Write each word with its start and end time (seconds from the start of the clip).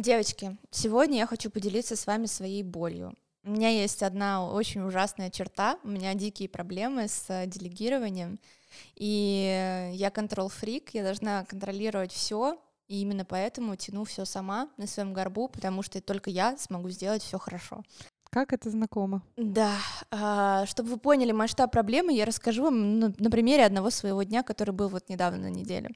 Девочки, 0.00 0.56
сегодня 0.70 1.18
я 1.18 1.26
хочу 1.26 1.50
поделиться 1.50 1.94
с 1.94 2.06
вами 2.06 2.24
своей 2.24 2.62
болью. 2.62 3.12
У 3.44 3.50
меня 3.50 3.68
есть 3.68 4.02
одна 4.02 4.50
очень 4.50 4.80
ужасная 4.80 5.28
черта, 5.28 5.78
у 5.84 5.88
меня 5.88 6.14
дикие 6.14 6.48
проблемы 6.48 7.06
с 7.06 7.26
э, 7.28 7.44
делегированием, 7.46 8.38
и 8.94 9.90
я 9.92 10.10
контрол-фрик, 10.10 10.94
я 10.94 11.02
должна 11.02 11.44
контролировать 11.44 12.12
все, 12.12 12.58
и 12.88 13.02
именно 13.02 13.26
поэтому 13.26 13.76
тяну 13.76 14.04
все 14.04 14.24
сама 14.24 14.70
на 14.78 14.86
своем 14.86 15.12
горбу, 15.12 15.48
потому 15.48 15.82
что 15.82 16.00
только 16.00 16.30
я 16.30 16.56
смогу 16.56 16.88
сделать 16.88 17.22
все 17.22 17.38
хорошо. 17.38 17.82
Как 18.30 18.54
это 18.54 18.70
знакомо? 18.70 19.22
Да, 19.36 19.74
а, 20.10 20.64
чтобы 20.64 20.90
вы 20.90 20.96
поняли 20.96 21.32
масштаб 21.32 21.72
проблемы, 21.72 22.14
я 22.14 22.24
расскажу 22.24 22.62
вам 22.62 23.00
на, 23.00 23.12
на 23.18 23.30
примере 23.30 23.66
одного 23.66 23.90
своего 23.90 24.22
дня, 24.22 24.42
который 24.44 24.70
был 24.70 24.88
вот 24.88 25.10
недавно 25.10 25.42
на 25.42 25.50
неделе. 25.50 25.90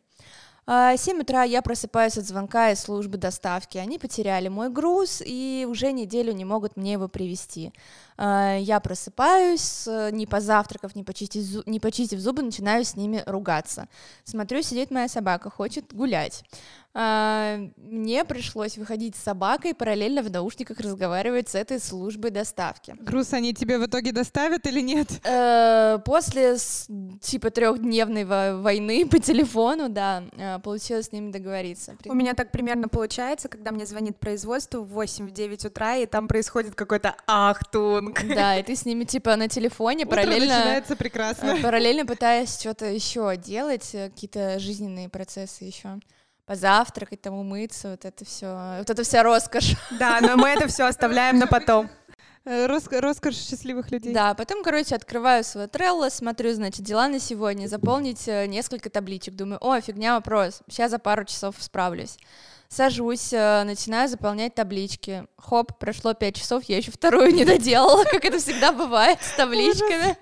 7 0.67 1.21
утра 1.21 1.43
я 1.43 1.61
просыпаюсь 1.61 2.17
от 2.17 2.25
звонка 2.25 2.71
из 2.71 2.81
службы 2.81 3.19
доставки. 3.19 3.77
Они 3.77 3.99
потеряли 3.99 4.49
мой 4.49 4.71
груз 4.71 5.23
и 5.25 5.67
уже 5.69 5.93
неделю 5.93 6.33
не 6.33 6.47
могут 6.47 6.77
мне 6.77 6.93
его 6.93 7.07
привезти. 7.07 7.73
А, 8.17 8.57
я 8.57 8.81
просыпаюсь, 8.81 9.87
не 10.13 10.27
позавтракав, 10.27 10.97
не 10.97 11.05
почистив, 11.05 11.67
не 11.67 11.81
почистив 11.81 12.19
зубы, 12.19 12.43
начинаю 12.43 12.85
с 12.85 12.97
ними 12.97 13.23
ругаться. 13.27 13.89
Смотрю, 14.25 14.63
сидит 14.63 14.91
моя 14.91 15.09
собака, 15.09 15.51
хочет 15.51 15.93
гулять. 15.93 16.45
А, 16.97 17.59
мне 17.77 18.25
пришлось 18.25 18.79
выходить 18.79 19.17
с 19.17 19.23
собакой, 19.23 19.75
параллельно 19.75 20.23
в 20.23 20.31
наушниках 20.31 20.79
разговаривать 20.79 21.49
с 21.49 21.57
этой 21.57 21.81
службой 21.81 22.31
доставки. 22.31 22.95
Груз 23.01 23.33
они 23.33 23.53
тебе 23.53 23.79
в 23.79 23.87
итоге 23.87 24.13
доставят 24.13 24.67
или 24.67 24.81
нет? 24.81 25.09
Э, 25.35 25.99
после 26.05 26.57
типа 27.21 27.51
трехдневной 27.51 28.25
войны 28.25 29.07
по 29.07 29.19
телефону, 29.19 29.89
да, 29.89 30.23
э, 30.37 30.59
получилось 30.61 31.07
с 31.07 31.13
ними 31.13 31.33
договориться. 31.33 31.97
У 32.05 32.15
меня 32.15 32.35
так 32.35 32.53
примерно 32.53 32.89
получается, 32.89 33.49
когда 33.49 33.73
мне 33.73 33.85
звонит 33.85 34.19
производство 34.19 34.81
в 34.81 34.99
8-9 34.99 35.67
утра, 35.67 35.97
и 35.97 36.07
там 36.07 36.29
происходит 36.29 36.75
какой-то 36.75 37.17
ахтунг. 37.27 38.21
Да, 38.35 38.59
и 38.59 38.63
ты 38.63 38.77
с 38.77 38.85
ними 38.85 39.05
типа 39.05 39.35
на 39.37 39.49
телефоне 39.49 40.07
параллельно... 40.07 40.57
начинается 40.57 40.95
прекрасно. 40.95 41.57
Э, 41.59 41.63
параллельно 41.63 42.07
пытаясь 42.07 42.61
что-то 42.61 42.87
еще 42.87 43.37
делать, 43.37 43.91
какие-то 43.91 44.59
жизненные 44.59 45.09
процессы 45.09 45.65
еще 45.65 45.99
позавтракать, 46.47 47.23
там 47.23 47.35
умыться, 47.35 47.91
вот 47.91 48.05
это 48.05 48.25
все, 48.25 48.79
вот 48.79 48.91
это 48.91 49.03
вся 49.03 49.23
роскошь. 49.23 49.77
Да, 49.99 50.21
но 50.21 50.37
мы 50.37 50.49
это 50.49 50.69
все 50.69 50.85
оставляем 50.85 51.39
на 51.39 51.47
потом. 51.47 51.89
Э, 52.47 52.67
рос 52.67 52.85
роскошь 52.91 53.37
счастливых 53.37 53.91
людей. 53.91 54.13
Да, 54.13 54.35
потом, 54.35 54.63
короче, 54.63 54.95
открываю 54.95 55.43
свой 55.45 55.65
Trello, 55.65 56.11
смотрю, 56.11 56.53
значит, 56.53 56.83
дела 56.83 57.09
на 57.09 57.19
сегодня, 57.19 57.69
заполнить 57.69 58.29
э, 58.29 58.47
несколько 58.47 58.91
табличек. 58.91 59.35
Думаю, 59.35 59.59
о, 59.67 59.81
фигня, 59.81 60.15
вопрос, 60.15 60.61
сейчас 60.69 60.91
за 60.91 60.99
пару 60.99 61.25
часов 61.25 61.57
справлюсь. 61.59 62.19
Сажусь, 62.69 63.33
э, 63.33 63.63
начинаю 63.65 64.11
заполнять 64.11 64.55
таблички. 64.55 65.27
Хоп, 65.39 65.79
прошло 65.79 66.13
пять 66.13 66.37
часов, 66.37 66.65
я 66.65 66.77
еще 66.77 66.91
вторую 66.91 67.33
не 67.33 67.47
доделала, 67.47 68.05
как 68.11 68.23
это 68.23 68.39
всегда 68.39 68.73
бывает 68.73 69.23
с 69.23 69.35
табличками. 69.37 70.19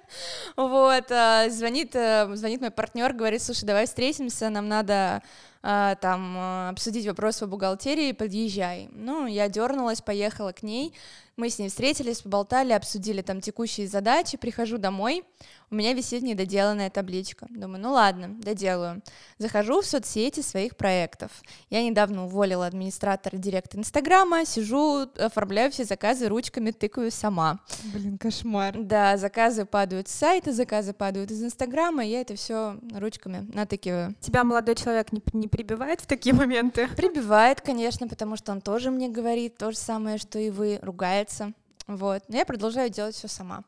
Вот, 0.57 1.09
звонит, 1.53 1.93
звонит 1.93 2.61
мой 2.61 2.71
партнер, 2.71 3.15
говорит, 3.15 3.43
слушай, 3.43 3.65
давай 3.65 3.87
встретимся, 3.87 4.49
нам 4.49 4.69
надо 4.69 5.23
там 5.63 6.35
а, 6.37 6.71
обсудить 6.71 7.07
вопрос 7.07 7.39
по 7.39 7.47
бухгалтерии, 7.47 8.13
подъезжай. 8.13 8.89
Ну, 8.93 9.27
я 9.27 9.49
дернулась, 9.49 10.01
поехала 10.01 10.53
к 10.53 10.63
ней, 10.63 10.93
мы 11.37 11.49
с 11.49 11.59
ней 11.59 11.69
встретились, 11.69 12.23
поболтали, 12.23 12.73
обсудили 12.73 13.23
там 13.23 13.41
текущие 13.41 13.89
задачи, 13.89 14.37
прихожу 14.37 14.77
домой, 14.77 15.25
у 15.73 15.75
меня 15.75 15.95
висит 15.95 16.23
недоделанная 16.23 16.91
табличка. 16.91 17.47
Думаю, 17.49 17.81
ну 17.81 17.93
ладно, 17.93 18.29
доделаю. 18.29 19.01
Захожу 19.39 19.81
в 19.81 19.87
соцсети 19.87 20.41
своих 20.41 20.77
проектов. 20.77 21.31
Я 21.71 21.83
недавно 21.83 22.27
уволила 22.27 22.67
администратора 22.67 23.39
директора 23.39 23.81
Инстаграма, 23.81 24.45
сижу, 24.45 25.07
оформляю 25.19 25.71
все 25.73 25.85
заказы 25.85 26.29
ручками, 26.29 26.73
тыкаю 26.73 27.11
сама. 27.11 27.61
Блин, 27.95 28.19
кошмар. 28.19 28.77
Да, 28.79 29.17
заказы 29.17 29.65
падают 29.65 30.09
с 30.09 30.13
сайта, 30.13 30.53
заказы 30.53 30.93
падают 30.93 31.31
из 31.31 31.43
Инстаграма, 31.43 32.05
я 32.05 32.21
это 32.21 32.37
все 32.37 32.77
ручками 32.95 33.49
натыкиваю. 33.55 34.15
Тебя 34.21 34.45
молодой 34.45 34.75
человек 34.75 35.11
не, 35.11 35.23
не 35.33 35.49
прибивает 35.53 36.01
в 36.01 36.07
такие 36.07 36.35
моменты? 36.35 36.89
Прибивает, 36.97 37.61
конечно, 37.61 38.09
потому 38.09 38.37
что 38.37 38.51
он 38.51 38.61
тоже 38.61 38.91
мне 38.91 39.09
говорит 39.09 39.57
то 39.57 39.71
же 39.71 39.77
самое, 39.77 40.19
что 40.19 40.39
и 40.39 40.51
вы, 40.51 40.81
ругается. 40.83 41.53
Вот. 41.87 42.23
Но 42.29 42.37
я 42.37 42.45
продолжаю 42.45 42.91
делать 42.91 43.15
все 43.15 43.29
сама. 43.29 43.63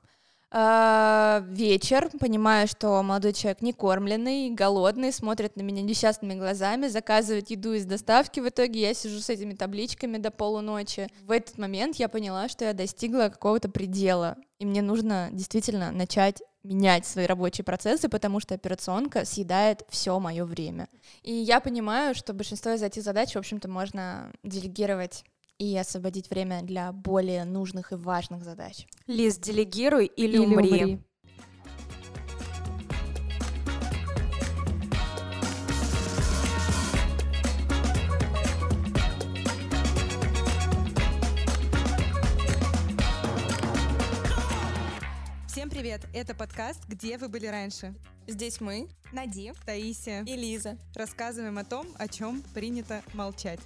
А, 0.57 1.45
вечер, 1.49 2.09
понимаю, 2.21 2.69
что 2.69 3.03
молодой 3.03 3.33
человек 3.33 3.61
не 3.61 3.73
кормленный, 3.73 4.51
голодный, 4.51 5.13
смотрит 5.13 5.57
на 5.57 5.63
меня 5.63 5.83
несчастными 5.83 6.35
глазами, 6.35 6.87
заказывает 6.87 7.51
еду 7.51 7.73
из 7.73 7.85
доставки. 7.85 8.39
В 8.39 8.49
итоге 8.49 8.81
я 8.81 8.95
сижу 8.95 9.19
с 9.19 9.29
этими 9.29 9.55
табличками 9.55 10.17
до 10.17 10.31
полуночи. 10.31 11.09
В 11.23 11.33
этот 11.33 11.59
момент 11.59 11.97
я 11.97 12.09
поняла, 12.09 12.49
что 12.49 12.65
я 12.65 12.73
достигла 12.73 13.31
какого-то 13.31 13.69
предела, 13.69 14.37
и 14.61 14.65
мне 14.65 14.81
нужно 14.81 15.29
действительно 15.33 15.91
начать 15.91 16.41
менять 16.65 17.07
свои 17.07 17.27
рабочие 17.27 17.65
процессы, 17.65 18.09
потому 18.09 18.41
что 18.41 18.55
операционка 18.55 19.25
съедает 19.25 19.85
все 19.89 20.19
мое 20.19 20.45
время. 20.45 20.89
И 21.23 21.33
я 21.33 21.61
понимаю, 21.61 22.15
что 22.15 22.33
большинство 22.33 22.73
из 22.73 22.83
этих 22.83 23.03
задач, 23.03 23.35
в 23.35 23.39
общем-то, 23.39 23.69
можно 23.69 24.33
делегировать 24.43 25.25
и 25.59 25.77
освободить 25.77 26.31
время 26.31 26.63
для 26.63 26.91
более 26.93 27.45
нужных 27.45 27.93
и 27.93 27.97
важных 27.97 28.43
задач. 28.43 28.87
Лиз, 29.07 29.39
делегируй 29.39 30.07
или, 30.07 30.33
или 30.33 30.39
умри. 30.39 30.83
умри. 30.83 31.01
Всем 45.65 45.71
привет! 45.71 46.03
Это 46.13 46.35
подкаст 46.35 46.87
«Где 46.89 47.17
вы 47.17 47.31
были 47.31 47.47
раньше?». 47.47 47.95
Здесь 48.27 48.61
мы, 48.61 48.87
Нади, 49.13 49.55
Таисия 49.65 50.23
и 50.25 50.37
Лиза, 50.37 50.77
рассказываем 50.95 51.57
о 51.57 51.65
том, 51.65 51.87
о 51.97 52.07
чем 52.07 52.43
принято 52.53 53.03
молчать. 53.15 53.61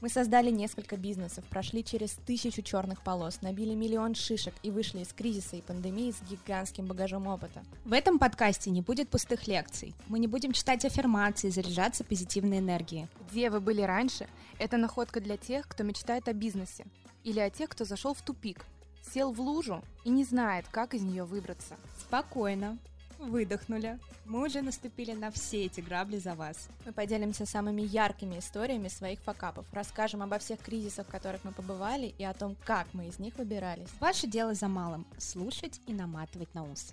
Мы 0.00 0.08
создали 0.08 0.52
несколько 0.52 0.96
бизнесов, 0.96 1.44
прошли 1.46 1.82
через 1.82 2.12
тысячу 2.12 2.62
черных 2.62 3.02
полос, 3.02 3.42
набили 3.42 3.74
миллион 3.74 4.14
шишек 4.14 4.54
и 4.62 4.70
вышли 4.70 5.00
из 5.00 5.08
кризиса 5.08 5.56
и 5.56 5.62
пандемии 5.62 6.12
с 6.12 6.22
гигантским 6.30 6.86
багажом 6.86 7.26
опыта. 7.26 7.64
В 7.84 7.92
этом 7.92 8.20
подкасте 8.20 8.70
не 8.70 8.80
будет 8.80 9.08
пустых 9.08 9.48
лекций. 9.48 9.96
Мы 10.06 10.20
не 10.20 10.28
будем 10.28 10.52
читать 10.52 10.84
аффирмации, 10.84 11.50
заряжаться 11.50 12.04
позитивной 12.04 12.60
энергией. 12.60 13.08
Где 13.32 13.50
вы 13.50 13.58
были 13.58 13.82
раньше? 13.82 14.28
Это 14.60 14.76
находка 14.76 15.20
для 15.20 15.36
тех, 15.36 15.66
кто 15.66 15.82
мечтает 15.82 16.28
о 16.28 16.32
бизнесе. 16.32 16.84
Или 17.24 17.40
о 17.40 17.50
тех, 17.50 17.68
кто 17.68 17.84
зашел 17.84 18.14
в 18.14 18.22
тупик, 18.22 18.64
сел 19.12 19.32
в 19.32 19.40
лужу 19.40 19.82
и 20.04 20.10
не 20.10 20.24
знает, 20.24 20.66
как 20.70 20.94
из 20.94 21.02
нее 21.02 21.24
выбраться. 21.24 21.76
Спокойно, 21.98 22.78
выдохнули. 23.18 23.98
Мы 24.24 24.44
уже 24.44 24.60
наступили 24.62 25.12
на 25.12 25.30
все 25.30 25.66
эти 25.66 25.80
грабли 25.80 26.18
за 26.18 26.34
вас. 26.34 26.68
Мы 26.84 26.92
поделимся 26.92 27.46
самыми 27.46 27.82
яркими 27.82 28.38
историями 28.38 28.88
своих 28.88 29.20
факапов, 29.20 29.66
расскажем 29.72 30.22
обо 30.22 30.38
всех 30.38 30.60
кризисах, 30.60 31.06
в 31.06 31.10
которых 31.10 31.44
мы 31.44 31.52
побывали, 31.52 32.14
и 32.18 32.24
о 32.24 32.34
том, 32.34 32.56
как 32.64 32.86
мы 32.92 33.06
из 33.06 33.18
них 33.18 33.36
выбирались. 33.36 33.88
Ваше 34.00 34.26
дело 34.26 34.54
за 34.54 34.68
малым– 34.68 35.06
слушать 35.18 35.80
и 35.86 35.92
наматывать 35.92 36.52
на 36.54 36.64
ус. 36.64 36.92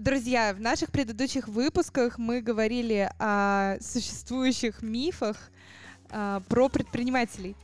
Друзья, 0.00 0.52
в 0.54 0.60
наших 0.60 0.90
предыдущих 0.90 1.46
выпусках 1.46 2.18
мы 2.18 2.40
говорили 2.40 3.10
о 3.18 3.76
существующих 3.80 4.82
мифах 4.82 5.36
а, 6.10 6.40
про 6.48 6.68
предпринимателей. 6.68 7.54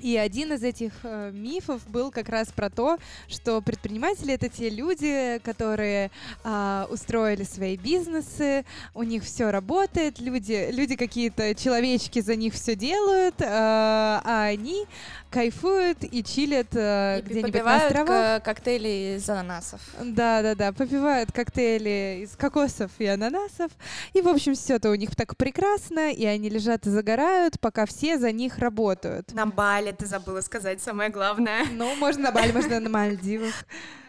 И 0.00 0.16
один 0.18 0.52
из 0.52 0.62
этих 0.62 0.92
э, 1.04 1.30
мифов 1.32 1.80
был 1.88 2.10
как 2.10 2.28
раз 2.28 2.48
про 2.52 2.68
то, 2.68 2.98
что 3.28 3.62
предприниматели 3.62 4.34
это 4.34 4.48
те 4.48 4.68
люди, 4.68 5.40
которые 5.44 6.10
э, 6.44 6.86
устроили 6.90 7.44
свои 7.44 7.76
бизнесы, 7.76 8.64
у 8.94 9.02
них 9.02 9.22
все 9.24 9.50
работает, 9.50 10.18
люди, 10.20 10.68
люди 10.70 10.96
какие-то 10.96 11.54
человечки 11.54 12.20
за 12.20 12.36
них 12.36 12.52
все 12.54 12.74
делают, 12.76 13.40
э, 13.40 13.46
а 13.48 14.44
они 14.46 14.84
кайфуют 15.30 15.98
и 16.02 16.22
чилят 16.22 16.68
э, 16.72 17.20
И 17.20 17.22
где-нибудь 17.22 17.52
на 17.54 17.58
попивают 17.60 17.84
островах. 17.84 18.42
к- 18.42 18.44
коктейли 18.44 19.16
из 19.16 19.28
ананасов. 19.28 19.80
Да, 20.02 20.42
да, 20.42 20.54
да, 20.54 20.72
попивают 20.72 21.32
коктейли 21.32 22.20
из 22.24 22.36
кокосов 22.36 22.90
и 22.98 23.06
ананасов. 23.06 23.72
И, 24.12 24.20
в 24.20 24.28
общем, 24.28 24.54
все 24.54 24.74
это 24.74 24.90
у 24.90 24.94
них 24.94 25.16
так 25.16 25.36
прекрасно, 25.36 26.12
и 26.12 26.24
они 26.24 26.48
лежат 26.50 26.86
и 26.86 26.90
загорают, 26.90 27.58
пока 27.58 27.86
все 27.86 28.18
за 28.18 28.30
них 28.32 28.58
работают. 28.58 29.32
На 29.32 29.46
Бали 29.46 29.83
ты 29.92 30.06
забыла 30.06 30.40
сказать 30.40 30.82
самое 30.82 31.10
главное. 31.10 31.64
Ну, 31.72 31.94
можно 31.96 32.24
на 32.24 32.32
Бали, 32.32 32.52
можно 32.52 32.80
на 32.80 32.88
Мальдивах. 32.88 33.54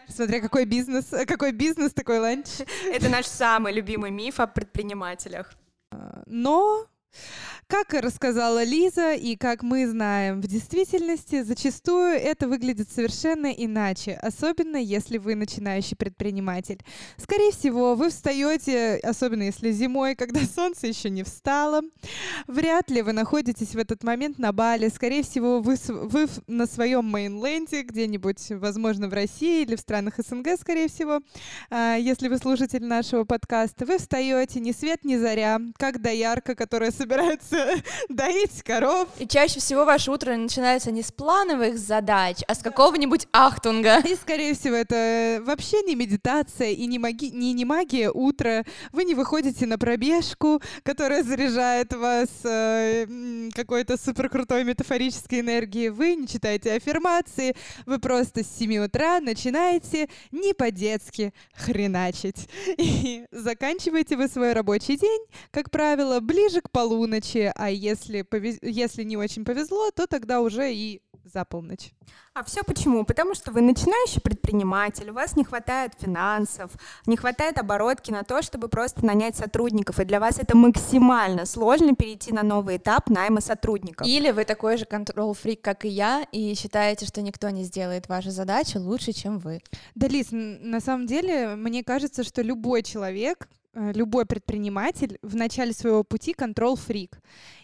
Смотря 0.08 0.40
какой 0.40 0.64
бизнес, 0.64 1.06
какой 1.26 1.52
бизнес, 1.52 1.92
такой 1.92 2.18
ланч. 2.18 2.46
Это 2.84 3.08
наш 3.08 3.26
самый 3.26 3.72
любимый 3.72 4.10
миф 4.10 4.38
о 4.40 4.46
предпринимателях. 4.46 5.52
Но, 6.26 6.86
как 7.68 7.94
рассказала 7.94 8.62
Лиза, 8.62 9.14
и 9.14 9.34
как 9.36 9.62
мы 9.62 9.88
знаем, 9.88 10.40
в 10.40 10.46
действительности 10.46 11.42
зачастую 11.42 12.14
это 12.14 12.46
выглядит 12.46 12.92
совершенно 12.92 13.46
иначе, 13.46 14.14
особенно 14.22 14.76
если 14.76 15.18
вы 15.18 15.34
начинающий 15.34 15.96
предприниматель. 15.96 16.78
Скорее 17.16 17.50
всего, 17.50 17.96
вы 17.96 18.10
встаете, 18.10 19.00
особенно 19.02 19.42
если 19.42 19.72
зимой, 19.72 20.14
когда 20.16 20.42
солнце 20.42 20.86
еще 20.86 21.10
не 21.10 21.24
встало. 21.24 21.82
Вряд 22.46 22.88
ли 22.90 23.02
вы 23.02 23.12
находитесь 23.12 23.74
в 23.74 23.78
этот 23.78 24.04
момент 24.04 24.38
на 24.38 24.52
Бали. 24.52 24.88
Скорее 24.88 25.24
всего, 25.24 25.60
вы, 25.60 25.76
вы 25.88 26.28
на 26.46 26.66
своем 26.66 27.10
мейнленде, 27.10 27.82
где-нибудь, 27.82 28.50
возможно, 28.50 29.08
в 29.08 29.12
России 29.12 29.62
или 29.62 29.74
в 29.74 29.80
странах 29.80 30.14
СНГ, 30.18 30.50
скорее 30.60 30.88
всего. 30.88 31.20
А, 31.70 31.96
Если 31.96 32.28
вы 32.28 32.38
слушатель 32.38 32.84
нашего 32.84 33.24
подкаста, 33.24 33.86
вы 33.86 33.98
встаете 33.98 34.60
ни 34.60 34.70
свет, 34.70 35.04
ни 35.04 35.16
заря, 35.16 35.60
как 35.78 36.00
доярка, 36.00 36.54
которая 36.54 36.92
собирается 36.92 37.05
доить 38.08 38.62
коров. 38.62 39.08
И 39.18 39.26
чаще 39.26 39.60
всего 39.60 39.84
ваше 39.84 40.10
утро 40.10 40.36
начинается 40.36 40.90
не 40.90 41.02
с 41.02 41.12
плановых 41.12 41.78
задач, 41.78 42.38
а 42.46 42.54
с 42.54 42.58
какого-нибудь 42.58 43.26
ахтунга. 43.32 43.98
И, 44.00 44.14
скорее 44.14 44.54
всего, 44.54 44.76
это 44.76 45.42
вообще 45.44 45.82
не 45.82 45.94
медитация 45.94 46.70
и 46.70 46.86
не, 46.86 46.98
маги- 46.98 47.30
не, 47.32 47.52
не 47.52 47.64
магия 47.64 48.10
утра. 48.10 48.64
Вы 48.92 49.04
не 49.04 49.14
выходите 49.14 49.66
на 49.66 49.78
пробежку, 49.78 50.60
которая 50.82 51.22
заряжает 51.22 51.92
вас 51.94 52.28
э, 52.44 53.06
какой-то 53.54 53.96
суперкрутой 53.96 54.64
метафорической 54.64 55.40
энергией. 55.40 55.88
Вы 55.90 56.14
не 56.16 56.26
читаете 56.26 56.72
аффирмации. 56.72 57.54
Вы 57.86 57.98
просто 57.98 58.42
с 58.42 58.58
7 58.58 58.84
утра 58.84 59.20
начинаете 59.20 60.08
не 60.32 60.54
по-детски 60.54 61.32
хреначить. 61.54 62.48
И 62.78 63.26
заканчиваете 63.30 64.16
вы 64.16 64.28
свой 64.28 64.52
рабочий 64.52 64.96
день, 64.96 65.20
как 65.50 65.70
правило, 65.70 66.20
ближе 66.20 66.60
к 66.60 66.70
полуночи. 66.86 67.52
А 67.54 67.70
если, 67.70 68.22
повез- 68.22 68.58
если 68.62 69.02
не 69.04 69.16
очень 69.16 69.44
повезло, 69.44 69.90
то 69.90 70.06
тогда 70.06 70.40
уже 70.40 70.72
и 70.72 71.02
за 71.24 71.44
полночь. 71.44 71.90
А 72.34 72.44
все 72.44 72.62
почему? 72.62 73.04
Потому 73.04 73.34
что 73.34 73.50
вы 73.50 73.60
начинающий 73.60 74.20
предприниматель, 74.20 75.10
у 75.10 75.14
вас 75.14 75.36
не 75.36 75.44
хватает 75.44 75.92
финансов, 75.98 76.70
не 77.06 77.16
хватает 77.16 77.58
оборотки 77.58 78.12
на 78.12 78.22
то, 78.22 78.42
чтобы 78.42 78.68
просто 78.68 79.04
нанять 79.04 79.34
сотрудников, 79.34 79.98
и 79.98 80.04
для 80.04 80.20
вас 80.20 80.38
это 80.38 80.56
максимально 80.56 81.44
сложно 81.46 81.96
перейти 81.96 82.32
на 82.32 82.44
новый 82.44 82.76
этап 82.76 83.08
найма 83.10 83.40
сотрудников. 83.40 84.06
Или 84.06 84.30
вы 84.30 84.44
такой 84.44 84.76
же 84.76 84.84
контрол-фрик, 84.84 85.60
как 85.60 85.84
и 85.84 85.88
я, 85.88 86.24
и 86.30 86.54
считаете, 86.54 87.06
что 87.06 87.22
никто 87.22 87.50
не 87.50 87.64
сделает 87.64 88.08
ваши 88.08 88.30
задачи 88.30 88.76
лучше, 88.76 89.12
чем 89.12 89.40
вы. 89.40 89.60
Да, 89.96 90.06
Лиз, 90.06 90.28
на 90.30 90.80
самом 90.80 91.06
деле, 91.06 91.56
мне 91.56 91.82
кажется, 91.82 92.22
что 92.22 92.42
любой 92.42 92.84
человек, 92.84 93.48
любой 93.76 94.26
предприниматель 94.26 95.18
в 95.22 95.36
начале 95.36 95.72
своего 95.72 96.02
пути 96.02 96.32
контрол-фрик. 96.32 97.20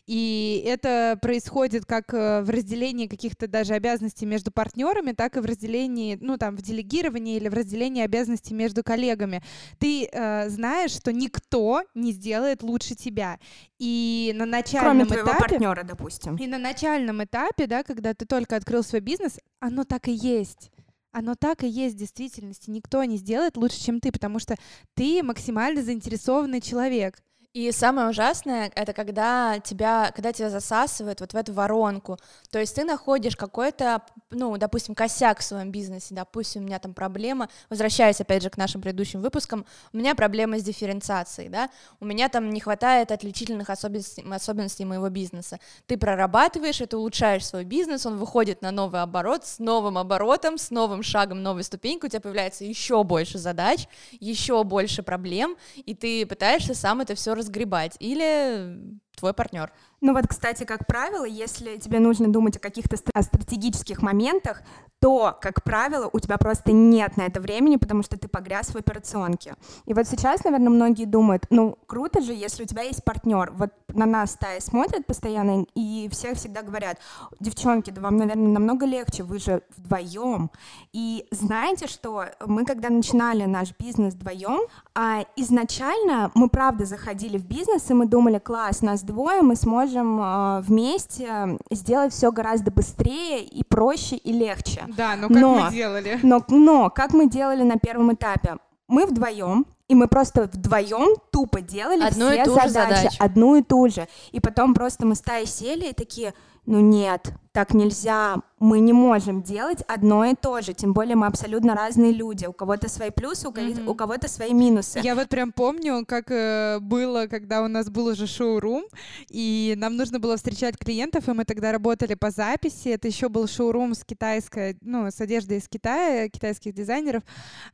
И 0.06 0.62
это 0.66 1.16
происходит 1.22 1.86
как 1.86 2.12
э, 2.12 2.42
в 2.42 2.50
разделении 2.50 3.06
каких-то 3.06 3.46
даже 3.46 3.74
обязанностей 3.74 4.26
между 4.26 4.50
партнерами, 4.50 5.12
так 5.12 5.36
и 5.36 5.40
в 5.40 5.44
разделении, 5.44 6.18
ну 6.20 6.36
там, 6.38 6.56
в 6.56 6.62
делегировании 6.62 7.36
или 7.36 7.48
в 7.48 7.54
разделении 7.54 8.02
обязанностей 8.02 8.52
между 8.52 8.82
коллегами. 8.82 9.42
Ты 9.78 10.08
э, 10.10 10.48
знаешь, 10.48 10.90
что 10.90 11.12
никто 11.12 11.84
не 11.94 12.12
сделает 12.12 12.64
лучше 12.64 12.96
тебя. 12.96 13.38
И 13.78 14.32
на 14.34 14.44
Кроме 14.44 14.50
начальном 14.50 15.06
твоего 15.06 15.28
этапе... 15.28 15.48
партнера, 15.48 15.82
допустим. 15.84 16.36
И 16.36 16.46
на 16.48 16.58
начальном 16.58 17.22
этапе, 17.22 17.68
да, 17.68 17.84
когда 17.84 18.12
ты 18.12 18.26
только 18.26 18.56
открыл 18.56 18.82
свой 18.82 19.00
бизнес, 19.00 19.38
оно 19.60 19.84
так 19.84 20.08
и 20.08 20.12
есть. 20.12 20.71
Оно 21.12 21.34
так 21.34 21.62
и 21.62 21.68
есть 21.68 21.94
в 21.94 21.98
действительности. 21.98 22.70
Никто 22.70 23.04
не 23.04 23.18
сделает 23.18 23.56
лучше, 23.56 23.78
чем 23.78 24.00
ты, 24.00 24.10
потому 24.10 24.38
что 24.38 24.56
ты 24.94 25.22
максимально 25.22 25.82
заинтересованный 25.82 26.62
человек. 26.62 27.22
И 27.54 27.70
самое 27.70 28.08
ужасное 28.08 28.72
это 28.74 28.94
когда 28.94 29.60
тебя, 29.60 30.10
когда 30.14 30.32
тебя 30.32 30.48
засасывает 30.48 31.20
вот 31.20 31.34
в 31.34 31.36
эту 31.36 31.52
воронку. 31.52 32.16
То 32.50 32.58
есть 32.58 32.74
ты 32.74 32.84
находишь 32.84 33.36
какой-то, 33.36 34.00
ну, 34.30 34.56
допустим, 34.56 34.94
косяк 34.94 35.40
в 35.40 35.42
своем 35.42 35.70
бизнесе, 35.70 36.14
допустим, 36.14 36.62
у 36.62 36.64
меня 36.64 36.78
там 36.78 36.94
проблема, 36.94 37.50
возвращаясь 37.68 38.22
опять 38.22 38.42
же 38.42 38.48
к 38.48 38.56
нашим 38.56 38.80
предыдущим 38.80 39.20
выпускам, 39.20 39.66
у 39.92 39.98
меня 39.98 40.14
проблема 40.14 40.58
с 40.58 40.62
дифференциацией, 40.62 41.50
да, 41.50 41.68
у 42.00 42.06
меня 42.06 42.30
там 42.30 42.48
не 42.48 42.58
хватает 42.58 43.12
отличительных 43.12 43.68
особенностей, 43.68 44.24
особенностей 44.32 44.86
моего 44.86 45.10
бизнеса. 45.10 45.60
Ты 45.86 45.98
прорабатываешь 45.98 46.80
это, 46.80 46.96
улучшаешь 46.96 47.44
свой 47.44 47.64
бизнес, 47.64 48.06
он 48.06 48.16
выходит 48.16 48.62
на 48.62 48.70
новый 48.70 49.02
оборот, 49.02 49.44
с 49.44 49.58
новым 49.58 49.98
оборотом, 49.98 50.56
с 50.56 50.70
новым 50.70 51.02
шагом, 51.02 51.42
новой 51.42 51.64
ступенькой, 51.64 52.06
у 52.06 52.10
тебя 52.10 52.20
появляется 52.22 52.64
еще 52.64 53.04
больше 53.04 53.36
задач, 53.36 53.88
еще 54.20 54.64
больше 54.64 55.02
проблем, 55.02 55.58
и 55.76 55.94
ты 55.94 56.24
пытаешься 56.24 56.74
сам 56.74 57.02
это 57.02 57.14
все 57.14 57.41
разгребать. 57.42 57.96
Или 58.00 58.78
твой 59.16 59.32
партнер. 59.32 59.72
Ну 60.00 60.14
вот, 60.14 60.26
кстати, 60.26 60.64
как 60.64 60.86
правило, 60.86 61.24
если 61.24 61.76
тебе 61.76 62.00
нужно 62.00 62.32
думать 62.32 62.56
о 62.56 62.60
каких-то 62.60 62.96
стратегических 62.96 64.02
моментах, 64.02 64.62
то, 65.00 65.36
как 65.40 65.64
правило, 65.64 66.08
у 66.12 66.20
тебя 66.20 66.38
просто 66.38 66.72
нет 66.72 67.16
на 67.16 67.22
это 67.22 67.40
времени, 67.40 67.76
потому 67.76 68.02
что 68.02 68.16
ты 68.16 68.28
погряз 68.28 68.68
в 68.68 68.76
операционке. 68.76 69.54
И 69.84 69.94
вот 69.94 70.06
сейчас, 70.06 70.44
наверное, 70.44 70.70
многие 70.70 71.06
думают, 71.06 71.46
ну, 71.50 71.76
круто 71.86 72.20
же, 72.20 72.32
если 72.32 72.62
у 72.62 72.66
тебя 72.66 72.82
есть 72.82 73.04
партнер. 73.04 73.52
Вот 73.56 73.70
на 73.88 74.06
нас 74.06 74.32
стая 74.32 74.60
смотрят 74.60 75.06
постоянно, 75.06 75.66
и 75.74 76.08
все 76.10 76.34
всегда 76.34 76.62
говорят, 76.62 76.98
девчонки, 77.40 77.90
да 77.90 78.00
вам, 78.00 78.16
наверное, 78.16 78.48
намного 78.48 78.86
легче, 78.86 79.22
вы 79.22 79.38
же 79.38 79.62
вдвоем. 79.76 80.50
И 80.92 81.26
знаете 81.30 81.86
что, 81.86 82.26
мы 82.46 82.64
когда 82.64 82.88
начинали 82.88 83.44
наш 83.44 83.74
бизнес 83.78 84.14
вдвоем, 84.14 84.62
а, 84.94 85.24
изначально 85.36 86.30
мы 86.34 86.48
правда 86.48 86.84
заходили 86.84 87.38
в 87.38 87.44
бизнес, 87.44 87.90
и 87.90 87.94
мы 87.94 88.06
думали, 88.06 88.38
класс, 88.38 88.82
нас 88.82 89.02
двое, 89.12 89.42
мы 89.42 89.56
сможем 89.56 90.18
а, 90.20 90.60
вместе 90.62 91.58
сделать 91.70 92.12
все 92.12 92.32
гораздо 92.32 92.70
быстрее 92.70 93.44
и 93.44 93.62
проще 93.62 94.16
и 94.16 94.32
легче. 94.32 94.84
Да, 94.96 95.16
но 95.16 95.28
как 95.28 95.36
как 95.36 95.40
Но- 95.42 95.54
мы 95.64 95.70
делали? 95.70 96.18
Но, 96.22 96.44
но 96.48 96.90
как 96.90 97.12
мы 97.12 97.28
делали 97.28 97.62
на 97.62 97.76
первом 97.78 98.12
этапе? 98.14 98.56
Мы 98.88 99.06
вдвоем, 99.06 99.66
и 99.88 99.94
мы 99.94 100.08
просто 100.08 100.50
вдвоем 100.52 101.16
тупо 101.30 101.60
делали 101.60 102.02
Одну 102.02 102.30
и 102.30 102.34
все 102.34 102.44
ту 102.44 102.60
же 102.60 102.68
задачи, 102.68 102.96
задачу. 103.04 103.16
одну 103.20 103.56
и 103.56 103.62
ту 103.62 103.88
же. 103.88 104.08
И 104.32 104.40
потом 104.40 104.74
просто 104.74 105.06
мы 105.06 105.14
стаи 105.14 105.44
сели 105.44 105.90
и 105.90 105.92
такие, 105.92 106.32
ну 106.66 106.80
нет, 106.80 107.32
так 107.52 107.74
нельзя, 107.74 108.36
мы 108.58 108.80
не 108.80 108.92
можем 108.92 109.42
делать 109.42 109.82
одно 109.88 110.24
и 110.24 110.34
то 110.34 110.60
же, 110.60 110.72
тем 110.72 110.92
более 110.92 111.16
мы 111.16 111.26
абсолютно 111.26 111.74
разные 111.74 112.12
люди, 112.12 112.46
у 112.46 112.52
кого-то 112.52 112.88
свои 112.88 113.10
плюсы, 113.10 113.48
у, 113.48 113.52
Мгм. 113.52 113.88
у 113.88 113.94
кого-то 113.94 114.28
свои 114.28 114.54
минусы. 114.54 115.00
Я 115.02 115.14
вот 115.14 115.28
прям 115.28 115.52
помню, 115.52 116.04
как 116.06 116.30
э, 116.30 116.78
было, 116.80 117.26
когда 117.26 117.62
у 117.62 117.68
нас 117.68 117.90
был 117.90 118.06
уже 118.06 118.26
шоурум, 118.26 118.84
и 119.28 119.74
нам 119.76 119.96
нужно 119.96 120.18
было 120.18 120.36
встречать 120.36 120.78
клиентов, 120.78 121.28
и 121.28 121.32
мы 121.32 121.44
тогда 121.44 121.72
работали 121.72 122.14
по 122.14 122.30
записи. 122.30 122.88
Это 122.88 123.08
еще 123.08 123.28
был 123.28 123.46
шоурум 123.48 123.94
с 123.94 124.04
китайской, 124.04 124.78
ну, 124.80 125.10
с 125.10 125.20
одеждой 125.20 125.58
из 125.58 125.68
Китая, 125.68 126.28
китайских 126.28 126.72
дизайнеров. 126.74 127.22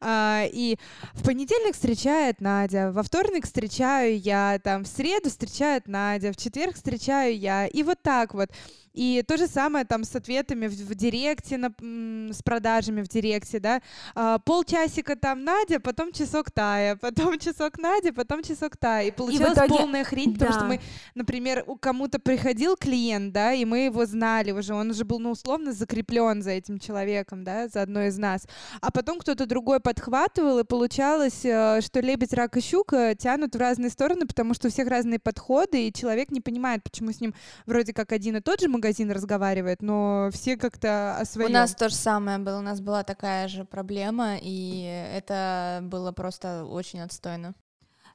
А, 0.00 0.44
и 0.50 0.76
в 1.12 1.22
понедельник 1.24 1.74
встречает 1.74 2.40
Надя, 2.40 2.90
во 2.92 3.02
вторник 3.02 3.44
встречаю 3.44 4.18
я, 4.18 4.58
там, 4.64 4.84
в 4.84 4.88
среду 4.88 5.28
встречает 5.28 5.86
Надя, 5.86 6.32
в 6.32 6.36
четверг 6.36 6.74
встречаю 6.74 7.38
я. 7.38 7.66
И 7.66 7.82
вот 7.82 7.98
так 8.02 8.34
вот. 8.34 8.50
И 8.98 9.22
то 9.22 9.36
же 9.36 9.46
самое 9.46 9.84
там 9.84 10.02
с 10.02 10.16
ответами 10.16 10.66
в, 10.66 10.72
в 10.72 10.94
директе, 10.96 11.56
на- 11.56 11.72
с 12.32 12.42
продажами 12.42 13.02
в 13.02 13.08
директе, 13.08 13.60
да. 13.60 13.80
А, 14.16 14.40
полчасика 14.40 15.14
там 15.14 15.44
Надя, 15.44 15.78
потом 15.78 16.12
часок 16.12 16.50
Тая, 16.50 16.96
потом 16.96 17.38
часок 17.38 17.78
Надя, 17.78 18.12
потом 18.12 18.42
часок 18.42 18.76
Тая. 18.76 19.06
И 19.06 19.10
получилась 19.12 19.52
итоге- 19.56 19.68
полная 19.68 20.02
хрень, 20.02 20.32
потому 20.34 20.50
что 20.50 20.62
да. 20.62 20.66
мы, 20.66 20.80
например, 21.14 21.62
у 21.68 21.76
кому-то 21.76 22.18
приходил 22.18 22.76
клиент, 22.76 23.32
да, 23.32 23.52
и 23.52 23.64
мы 23.64 23.84
его 23.84 24.04
знали 24.04 24.50
уже, 24.50 24.74
он 24.74 24.90
уже 24.90 25.04
был, 25.04 25.20
ну, 25.20 25.30
условно 25.30 25.72
закреплен 25.72 26.42
за 26.42 26.50
этим 26.50 26.80
человеком, 26.80 27.44
да, 27.44 27.68
за 27.68 27.82
одной 27.82 28.08
из 28.08 28.18
нас. 28.18 28.48
А 28.80 28.90
потом 28.90 29.20
кто-то 29.20 29.46
другой 29.46 29.78
подхватывал, 29.78 30.58
и 30.58 30.64
получалось, 30.64 31.44
э, 31.44 31.80
что 31.82 32.00
лебедь, 32.00 32.32
рак 32.32 32.56
и 32.56 32.60
щука 32.60 33.14
тянут 33.14 33.54
в 33.54 33.58
разные 33.60 33.90
стороны, 33.90 34.26
потому 34.26 34.54
что 34.54 34.66
у 34.66 34.70
всех 34.72 34.88
разные 34.88 35.20
подходы, 35.20 35.86
и 35.86 35.92
человек 35.92 36.32
не 36.32 36.40
понимает, 36.40 36.82
почему 36.82 37.12
с 37.12 37.20
ним 37.20 37.32
вроде 37.64 37.92
как 37.92 38.10
один 38.10 38.36
и 38.36 38.40
тот 38.40 38.60
же 38.60 38.66
магазин, 38.68 38.87
магазин 38.88 39.10
разговаривает, 39.10 39.82
но 39.82 40.30
все 40.32 40.56
как-то 40.56 41.18
о 41.18 41.24
своем. 41.24 41.50
У 41.50 41.52
нас 41.52 41.74
то 41.74 41.88
же 41.88 41.94
самое 41.94 42.38
было, 42.38 42.58
у 42.58 42.62
нас 42.62 42.80
была 42.80 43.04
такая 43.04 43.46
же 43.48 43.64
проблема, 43.64 44.36
и 44.40 44.82
это 45.14 45.80
было 45.82 46.12
просто 46.12 46.64
очень 46.64 47.00
отстойно. 47.00 47.54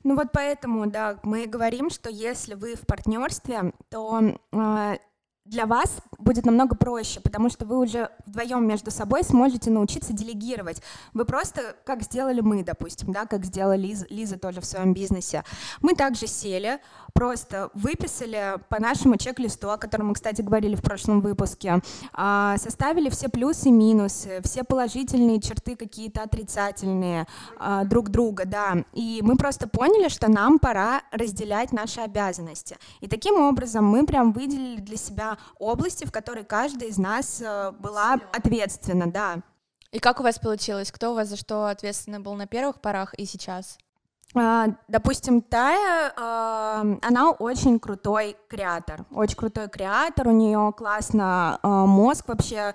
Ну 0.04 0.16
вот 0.16 0.32
поэтому, 0.34 0.90
да, 0.90 1.20
мы 1.24 1.46
говорим, 1.46 1.90
что 1.90 2.10
если 2.10 2.56
вы 2.56 2.76
в 2.76 2.86
партнерстве, 2.88 3.72
то 3.90 4.38
э, 4.52 4.98
для 5.46 5.66
вас 5.66 5.98
будет 6.18 6.46
намного 6.46 6.74
проще, 6.76 7.20
потому 7.20 7.50
что 7.50 7.66
вы 7.66 7.78
уже 7.78 8.10
вдвоем 8.26 8.66
между 8.66 8.92
собой 8.92 9.24
сможете 9.26 9.72
научиться 9.72 10.14
делегировать. 10.14 10.82
Вы 11.14 11.26
просто, 11.26 11.76
как 11.86 12.02
сделали 12.02 12.40
мы, 12.40 12.64
допустим, 12.64 13.12
да, 13.12 13.26
как 13.26 13.44
сделала 13.44 13.76
Лиза, 13.76 14.06
Лиза 14.10 14.40
тоже 14.40 14.62
в 14.62 14.66
своем 14.66 14.94
бизнесе. 14.94 15.44
Мы 15.82 15.96
также 15.96 16.28
сели, 16.28 16.80
просто 17.14 17.70
выписали 17.74 18.56
по 18.70 18.80
нашему 18.82 19.18
чек-листу, 19.18 19.70
о 19.70 19.78
котором 19.78 20.08
мы, 20.08 20.14
кстати, 20.14 20.42
говорили 20.42 20.76
в 20.76 20.82
прошлом 20.82 21.20
выпуске, 21.20 21.82
а, 22.14 22.58
составили 22.58 23.10
все 23.10 23.28
плюсы 23.28 23.68
и 23.68 23.72
минусы, 23.72 24.42
все 24.44 24.64
положительные 24.64 25.42
черты 25.42 25.76
какие-то 25.76 26.24
отрицательные 26.24 27.28
а, 27.60 27.84
друг 27.84 28.10
друга, 28.10 28.46
да, 28.46 28.86
и 28.94 29.20
мы 29.22 29.36
просто 29.36 29.68
поняли, 29.68 30.08
что 30.08 30.32
нам 30.32 30.58
пора 30.58 31.02
разделять 31.12 31.74
наши 31.74 32.00
обязанности. 32.00 32.78
И 33.02 33.08
таким 33.08 33.42
образом 33.42 33.86
мы 33.86 34.06
прям 34.06 34.32
выделили 34.32 34.80
для 34.80 34.98
себя 34.98 35.33
области, 35.60 36.06
в 36.06 36.12
которой 36.12 36.44
каждая 36.44 36.90
из 36.90 36.98
нас 36.98 37.42
э, 37.42 37.72
была 37.72 38.20
ответственна, 38.32 39.12
да. 39.12 39.42
И 39.92 40.00
как 40.00 40.20
у 40.20 40.24
вас 40.24 40.40
получилось? 40.40 40.92
Кто 40.92 41.12
у 41.12 41.16
вас 41.16 41.28
за 41.28 41.38
что 41.38 41.68
ответственный 41.68 42.20
был 42.20 42.34
на 42.34 42.48
первых 42.48 42.82
порах 42.82 43.14
и 43.14 43.26
сейчас? 43.26 43.78
А, 44.36 44.70
допустим, 44.88 45.42
Тая, 45.42 46.12
а, 46.18 46.84
она 47.04 47.32
очень 47.32 47.80
крутой 47.80 48.36
креатор, 48.48 49.06
очень 49.12 49.38
крутой 49.38 49.70
креатор, 49.70 50.28
у 50.28 50.32
нее 50.32 50.74
классно 50.76 51.60
а, 51.62 51.86
мозг 51.86 52.28
вообще 52.28 52.74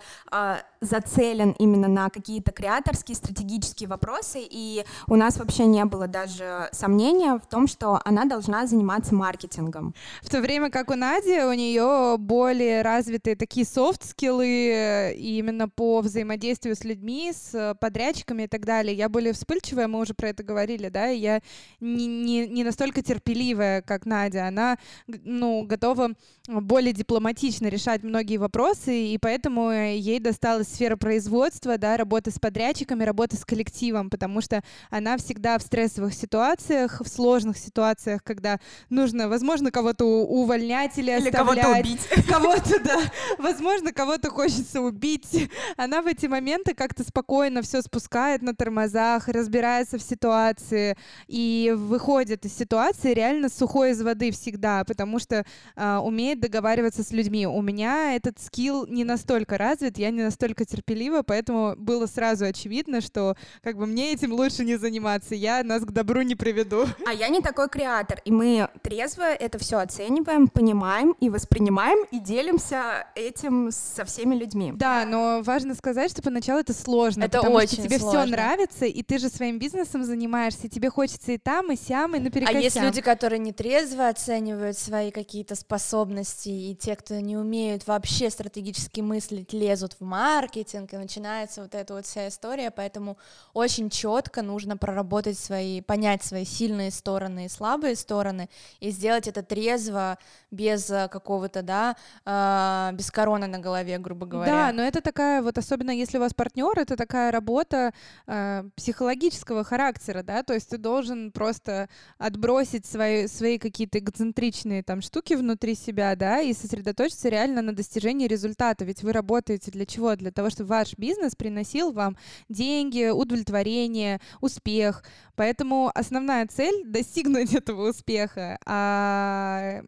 зацелен 0.80 1.54
именно 1.58 1.88
на 1.88 2.10
какие-то 2.10 2.52
креаторские, 2.52 3.16
стратегические 3.16 3.88
вопросы, 3.88 4.38
и 4.40 4.84
у 5.06 5.16
нас 5.16 5.36
вообще 5.38 5.66
не 5.66 5.84
было 5.84 6.06
даже 6.06 6.68
сомнения 6.72 7.34
в 7.34 7.46
том, 7.46 7.66
что 7.66 8.00
она 8.04 8.24
должна 8.24 8.66
заниматься 8.66 9.14
маркетингом. 9.14 9.94
В 10.22 10.30
то 10.30 10.40
время 10.40 10.70
как 10.70 10.90
у 10.90 10.94
Нади, 10.94 11.40
у 11.40 11.52
нее 11.52 12.16
более 12.18 12.82
развитые 12.82 13.36
такие 13.36 13.66
софт-скиллы 13.66 15.14
именно 15.18 15.68
по 15.68 16.00
взаимодействию 16.00 16.76
с 16.76 16.84
людьми, 16.84 17.32
с 17.32 17.76
подрядчиками 17.80 18.44
и 18.44 18.46
так 18.46 18.64
далее. 18.64 18.96
Я 18.96 19.08
более 19.08 19.32
вспыльчивая, 19.32 19.88
мы 19.88 20.00
уже 20.00 20.14
про 20.14 20.28
это 20.28 20.42
говорили, 20.42 20.88
да, 20.88 21.10
и 21.10 21.18
я 21.18 21.40
не, 21.80 22.06
не, 22.06 22.46
не 22.46 22.64
настолько 22.64 23.02
терпеливая, 23.02 23.82
как 23.82 24.06
Надя. 24.06 24.46
Она, 24.46 24.78
ну, 25.06 25.62
готова 25.62 26.10
более 26.46 26.92
дипломатично 26.92 27.66
решать 27.66 28.02
многие 28.02 28.36
вопросы, 28.38 29.08
и 29.08 29.18
поэтому 29.18 29.70
ей 29.70 30.18
досталось 30.20 30.67
сфера 30.68 30.96
производства, 30.96 31.78
да, 31.78 31.96
работа 31.96 32.30
с 32.30 32.38
подрядчиками, 32.38 33.04
работа 33.04 33.36
с 33.36 33.44
коллективом, 33.44 34.10
потому 34.10 34.40
что 34.40 34.62
она 34.90 35.16
всегда 35.16 35.58
в 35.58 35.62
стрессовых 35.62 36.14
ситуациях, 36.14 37.00
в 37.00 37.08
сложных 37.08 37.58
ситуациях, 37.58 38.22
когда 38.22 38.58
нужно, 38.90 39.28
возможно, 39.28 39.70
кого-то 39.70 40.04
увольнять 40.04 40.98
или, 40.98 41.10
или 41.10 41.28
оставлять. 41.28 41.64
кого-то 41.64 41.80
убить. 41.80 42.00
Кого-то, 42.28 42.84
да. 42.84 43.00
Возможно, 43.38 43.92
кого-то 43.92 44.30
хочется 44.30 44.80
убить. 44.80 45.50
Она 45.76 46.02
в 46.02 46.06
эти 46.06 46.26
моменты 46.26 46.74
как-то 46.74 47.04
спокойно 47.04 47.62
все 47.62 47.82
спускает 47.82 48.42
на 48.42 48.54
тормозах, 48.54 49.28
разбирается 49.28 49.98
в 49.98 50.02
ситуации 50.02 50.96
и 51.26 51.74
выходит 51.76 52.44
из 52.44 52.56
ситуации 52.56 53.12
реально 53.14 53.48
сухой 53.48 53.90
из 53.90 54.02
воды 54.02 54.30
всегда, 54.30 54.84
потому 54.84 55.18
что 55.18 55.44
э, 55.76 55.96
умеет 55.96 56.40
договариваться 56.40 57.02
с 57.02 57.10
людьми. 57.10 57.46
У 57.46 57.62
меня 57.62 58.14
этот 58.14 58.38
скилл 58.40 58.86
не 58.86 59.04
настолько 59.04 59.58
развит, 59.58 59.98
я 59.98 60.10
не 60.10 60.22
настолько 60.22 60.57
настолько 60.58 60.64
терпелива, 60.64 61.22
поэтому 61.22 61.74
было 61.76 62.06
сразу 62.06 62.44
очевидно, 62.44 63.00
что 63.00 63.36
как 63.62 63.76
бы 63.76 63.86
мне 63.86 64.12
этим 64.12 64.32
лучше 64.32 64.64
не 64.64 64.76
заниматься, 64.76 65.34
я 65.34 65.62
нас 65.62 65.82
к 65.82 65.90
добру 65.90 66.22
не 66.22 66.34
приведу. 66.34 66.86
А 67.08 67.12
я 67.12 67.28
не 67.28 67.40
такой 67.40 67.68
креатор, 67.68 68.20
и 68.26 68.30
мы 68.30 68.68
трезво 68.82 69.22
это 69.22 69.58
все 69.58 69.78
оцениваем, 69.78 70.46
понимаем 70.48 71.14
и 71.20 71.30
воспринимаем, 71.30 72.04
и 72.10 72.18
делимся 72.18 73.06
этим 73.14 73.70
со 73.72 74.04
всеми 74.04 74.34
людьми. 74.34 74.72
Да, 74.74 75.06
но 75.06 75.40
важно 75.42 75.74
сказать, 75.74 76.10
что 76.10 76.20
поначалу 76.20 76.60
это 76.60 76.74
сложно, 76.74 77.24
это 77.24 77.38
потому 77.38 77.56
очень 77.56 77.78
что 77.78 77.82
тебе 77.84 77.98
все 77.98 78.26
нравится, 78.26 78.84
и 78.84 79.02
ты 79.02 79.18
же 79.18 79.30
своим 79.30 79.58
бизнесом 79.58 80.04
занимаешься, 80.04 80.66
и 80.66 80.68
тебе 80.68 80.90
хочется 80.90 81.32
и 81.32 81.38
там, 81.38 81.72
и 81.72 81.76
сям, 81.76 82.14
и 82.14 82.18
наперекосяк. 82.18 82.56
А 82.56 82.60
есть 82.60 82.80
люди, 82.80 83.00
которые 83.00 83.38
не 83.38 83.52
трезво 83.52 84.08
оценивают 84.08 84.76
свои 84.76 85.10
какие-то 85.10 85.54
способности, 85.54 86.50
и 86.50 86.74
те, 86.74 86.94
кто 86.94 87.18
не 87.20 87.38
умеют 87.38 87.86
вообще 87.86 88.28
стратегически 88.28 89.00
мыслить, 89.00 89.54
лезут 89.54 89.94
в 89.98 90.04
маркетинг, 90.04 90.47
маркетинг, 90.48 90.94
и 90.94 90.96
начинается 90.96 91.62
вот 91.62 91.74
эта 91.74 91.94
вот 91.94 92.06
вся 92.06 92.28
история, 92.28 92.70
поэтому 92.70 93.18
очень 93.52 93.90
четко 93.90 94.42
нужно 94.42 94.76
проработать 94.76 95.38
свои, 95.38 95.82
понять 95.82 96.24
свои 96.24 96.44
сильные 96.44 96.90
стороны 96.90 97.44
и 97.44 97.48
слабые 97.48 97.96
стороны, 97.96 98.48
и 98.80 98.90
сделать 98.90 99.28
это 99.28 99.42
трезво, 99.42 100.18
без 100.50 100.90
э, 100.90 101.08
какого-то, 101.08 101.62
да, 101.62 101.96
э, 102.24 102.94
без 102.94 103.10
короны 103.10 103.46
на 103.46 103.58
голове, 103.58 103.98
грубо 103.98 104.26
говоря. 104.26 104.50
Да, 104.50 104.72
но 104.72 104.82
это 104.82 105.00
такая 105.00 105.42
вот, 105.42 105.58
особенно 105.58 105.90
если 105.90 106.18
у 106.18 106.20
вас 106.20 106.34
партнер, 106.34 106.78
это 106.78 106.96
такая 106.96 107.30
работа 107.30 107.92
э, 108.26 108.64
психологического 108.76 109.64
характера, 109.64 110.22
да, 110.22 110.42
то 110.42 110.54
есть 110.54 110.70
ты 110.70 110.78
должен 110.78 111.32
просто 111.32 111.88
отбросить 112.18 112.86
свои, 112.86 113.26
свои 113.26 113.58
какие-то 113.58 113.98
эксцентричные 113.98 114.82
там 114.82 115.02
штуки 115.02 115.34
внутри 115.34 115.74
себя, 115.74 116.16
да, 116.16 116.40
и 116.40 116.54
сосредоточиться 116.54 117.28
реально 117.28 117.62
на 117.62 117.74
достижении 117.74 118.26
результата, 118.26 118.84
ведь 118.84 119.02
вы 119.02 119.12
работаете 119.12 119.70
для 119.70 119.86
чего? 119.86 120.16
Для 120.16 120.30
того, 120.30 120.50
чтобы 120.50 120.70
ваш 120.70 120.96
бизнес 120.96 121.34
приносил 121.36 121.92
вам 121.92 122.16
деньги, 122.48 123.10
удовлетворение, 123.10 124.20
успех. 124.40 125.04
Поэтому 125.36 125.90
основная 125.94 126.46
цель— 126.46 126.84
достигнуть 126.86 127.54
этого 127.54 127.90
успеха, 127.90 128.58
а 128.66 129.82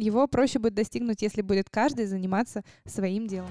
его 0.00 0.26
проще 0.26 0.58
будет 0.58 0.74
достигнуть, 0.74 1.22
если 1.22 1.42
будет 1.42 1.70
каждый 1.70 2.06
заниматься 2.06 2.62
своим 2.84 3.26
делом. 3.26 3.50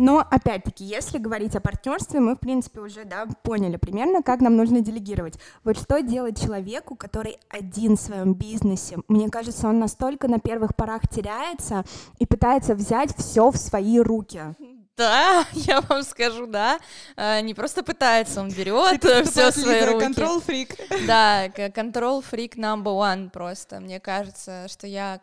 Но, 0.00 0.26
опять-таки, 0.30 0.82
если 0.82 1.18
говорить 1.18 1.54
о 1.56 1.60
партнерстве, 1.60 2.20
мы, 2.20 2.34
в 2.34 2.38
принципе, 2.38 2.80
уже 2.80 3.04
да, 3.04 3.26
поняли 3.42 3.76
примерно, 3.76 4.22
как 4.22 4.40
нам 4.40 4.56
нужно 4.56 4.80
делегировать. 4.80 5.38
Вот 5.62 5.78
что 5.78 6.00
делать 6.00 6.40
человеку, 6.42 6.96
который 6.96 7.36
один 7.50 7.98
в 7.98 8.00
своем 8.00 8.32
бизнесе? 8.32 8.96
Мне 9.08 9.28
кажется, 9.28 9.68
он 9.68 9.78
настолько 9.78 10.26
на 10.26 10.38
первых 10.38 10.74
порах 10.74 11.02
теряется 11.06 11.84
и 12.18 12.24
пытается 12.24 12.74
взять 12.74 13.14
все 13.14 13.50
в 13.50 13.58
свои 13.58 14.00
руки. 14.00 14.40
Да, 15.00 15.46
я 15.52 15.80
вам 15.80 16.02
скажу, 16.02 16.46
да. 16.46 16.78
А, 17.16 17.40
не 17.40 17.54
просто 17.54 17.82
пытается, 17.82 18.42
он 18.42 18.50
берет 18.50 19.02
все 19.28 19.50
в 19.50 19.54
свои 19.54 19.82
руки. 19.86 20.04
Control 20.04 20.42
фрик. 20.42 20.76
Да, 21.06 21.46
control 21.46 22.22
фрик 22.22 22.56
number 22.56 22.92
one 22.92 23.30
просто. 23.30 23.80
Мне 23.80 23.98
кажется, 23.98 24.68
что 24.68 24.86
я 24.86 25.18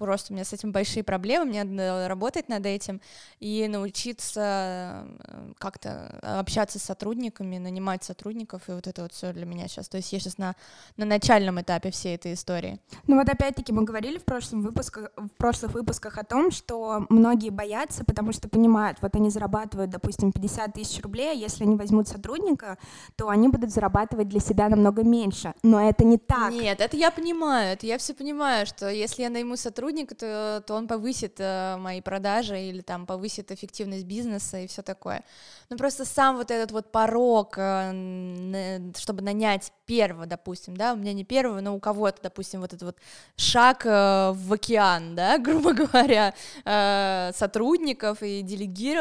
просто 0.00 0.32
у 0.32 0.34
меня 0.34 0.44
с 0.44 0.52
этим 0.54 0.72
большие 0.72 1.04
проблемы, 1.04 1.44
мне 1.44 1.62
надо 1.62 2.08
работать 2.08 2.48
над 2.48 2.64
этим 2.64 3.02
и 3.38 3.68
научиться 3.68 5.06
э, 5.22 5.52
как-то 5.58 6.18
общаться 6.22 6.78
с 6.78 6.82
сотрудниками, 6.82 7.58
нанимать 7.58 8.02
сотрудников, 8.02 8.62
и 8.68 8.72
вот 8.72 8.86
это 8.86 9.02
вот 9.02 9.12
все 9.12 9.34
для 9.34 9.44
меня 9.44 9.68
сейчас. 9.68 9.90
То 9.90 9.98
есть 9.98 10.10
я 10.12 10.18
сейчас 10.18 10.38
на, 10.38 10.56
на 10.96 11.04
начальном 11.04 11.60
этапе 11.60 11.90
всей 11.90 12.14
этой 12.14 12.32
истории. 12.32 12.80
Ну 13.06 13.18
вот 13.18 13.28
опять-таки 13.28 13.72
мы 13.72 13.84
говорили 13.84 14.16
в, 14.16 14.24
прошлом 14.24 14.62
выпусках, 14.62 15.10
в 15.16 15.28
прошлых 15.36 15.74
выпусках 15.74 16.16
о 16.16 16.24
том, 16.24 16.50
что 16.50 17.04
многие 17.10 17.50
боятся, 17.50 18.02
потому 18.02 18.32
что 18.32 18.48
понимают, 18.48 18.98
вот 19.02 19.14
они 19.14 19.19
зарабатывают, 19.28 19.90
допустим, 19.90 20.32
50 20.32 20.72
тысяч 20.72 21.02
рублей, 21.02 21.32
а 21.32 21.34
если 21.34 21.64
они 21.64 21.76
возьмут 21.76 22.08
сотрудника, 22.08 22.78
то 23.16 23.28
они 23.28 23.48
будут 23.48 23.70
зарабатывать 23.70 24.28
для 24.28 24.40
себя 24.40 24.70
намного 24.70 25.02
меньше. 25.02 25.52
Но 25.62 25.86
это 25.86 26.04
не 26.04 26.16
так. 26.16 26.52
Нет, 26.52 26.80
это 26.80 26.96
я 26.96 27.10
понимаю, 27.10 27.74
это 27.74 27.86
я 27.86 27.98
все 27.98 28.14
понимаю, 28.14 28.64
что 28.66 28.88
если 28.88 29.22
я 29.22 29.30
найму 29.30 29.56
сотрудника, 29.56 30.14
то, 30.14 30.64
то 30.66 30.74
он 30.74 30.86
повысит 30.86 31.34
э, 31.38 31.76
мои 31.78 32.00
продажи 32.00 32.58
или 32.58 32.80
там 32.80 33.04
повысит 33.04 33.50
эффективность 33.50 34.04
бизнеса 34.04 34.60
и 34.60 34.66
все 34.66 34.82
такое. 34.82 35.24
Но 35.68 35.76
просто 35.76 36.04
сам 36.04 36.36
вот 36.36 36.50
этот 36.50 36.72
вот 36.72 36.92
порог, 36.92 37.54
э, 37.56 38.92
чтобы 38.96 39.22
нанять 39.22 39.72
первого, 39.86 40.26
допустим, 40.26 40.76
да, 40.76 40.92
у 40.92 40.96
меня 40.96 41.12
не 41.12 41.24
первого, 41.24 41.60
но 41.60 41.74
у 41.74 41.80
кого-то, 41.80 42.22
допустим, 42.22 42.60
вот 42.60 42.72
этот 42.72 42.82
вот 42.82 42.96
шаг 43.36 43.84
э, 43.84 44.32
в 44.32 44.52
океан, 44.52 45.14
да, 45.14 45.38
грубо 45.50 45.72
говоря, 45.72 46.34
э, 46.64 47.32
сотрудников 47.34 48.22
и 48.22 48.42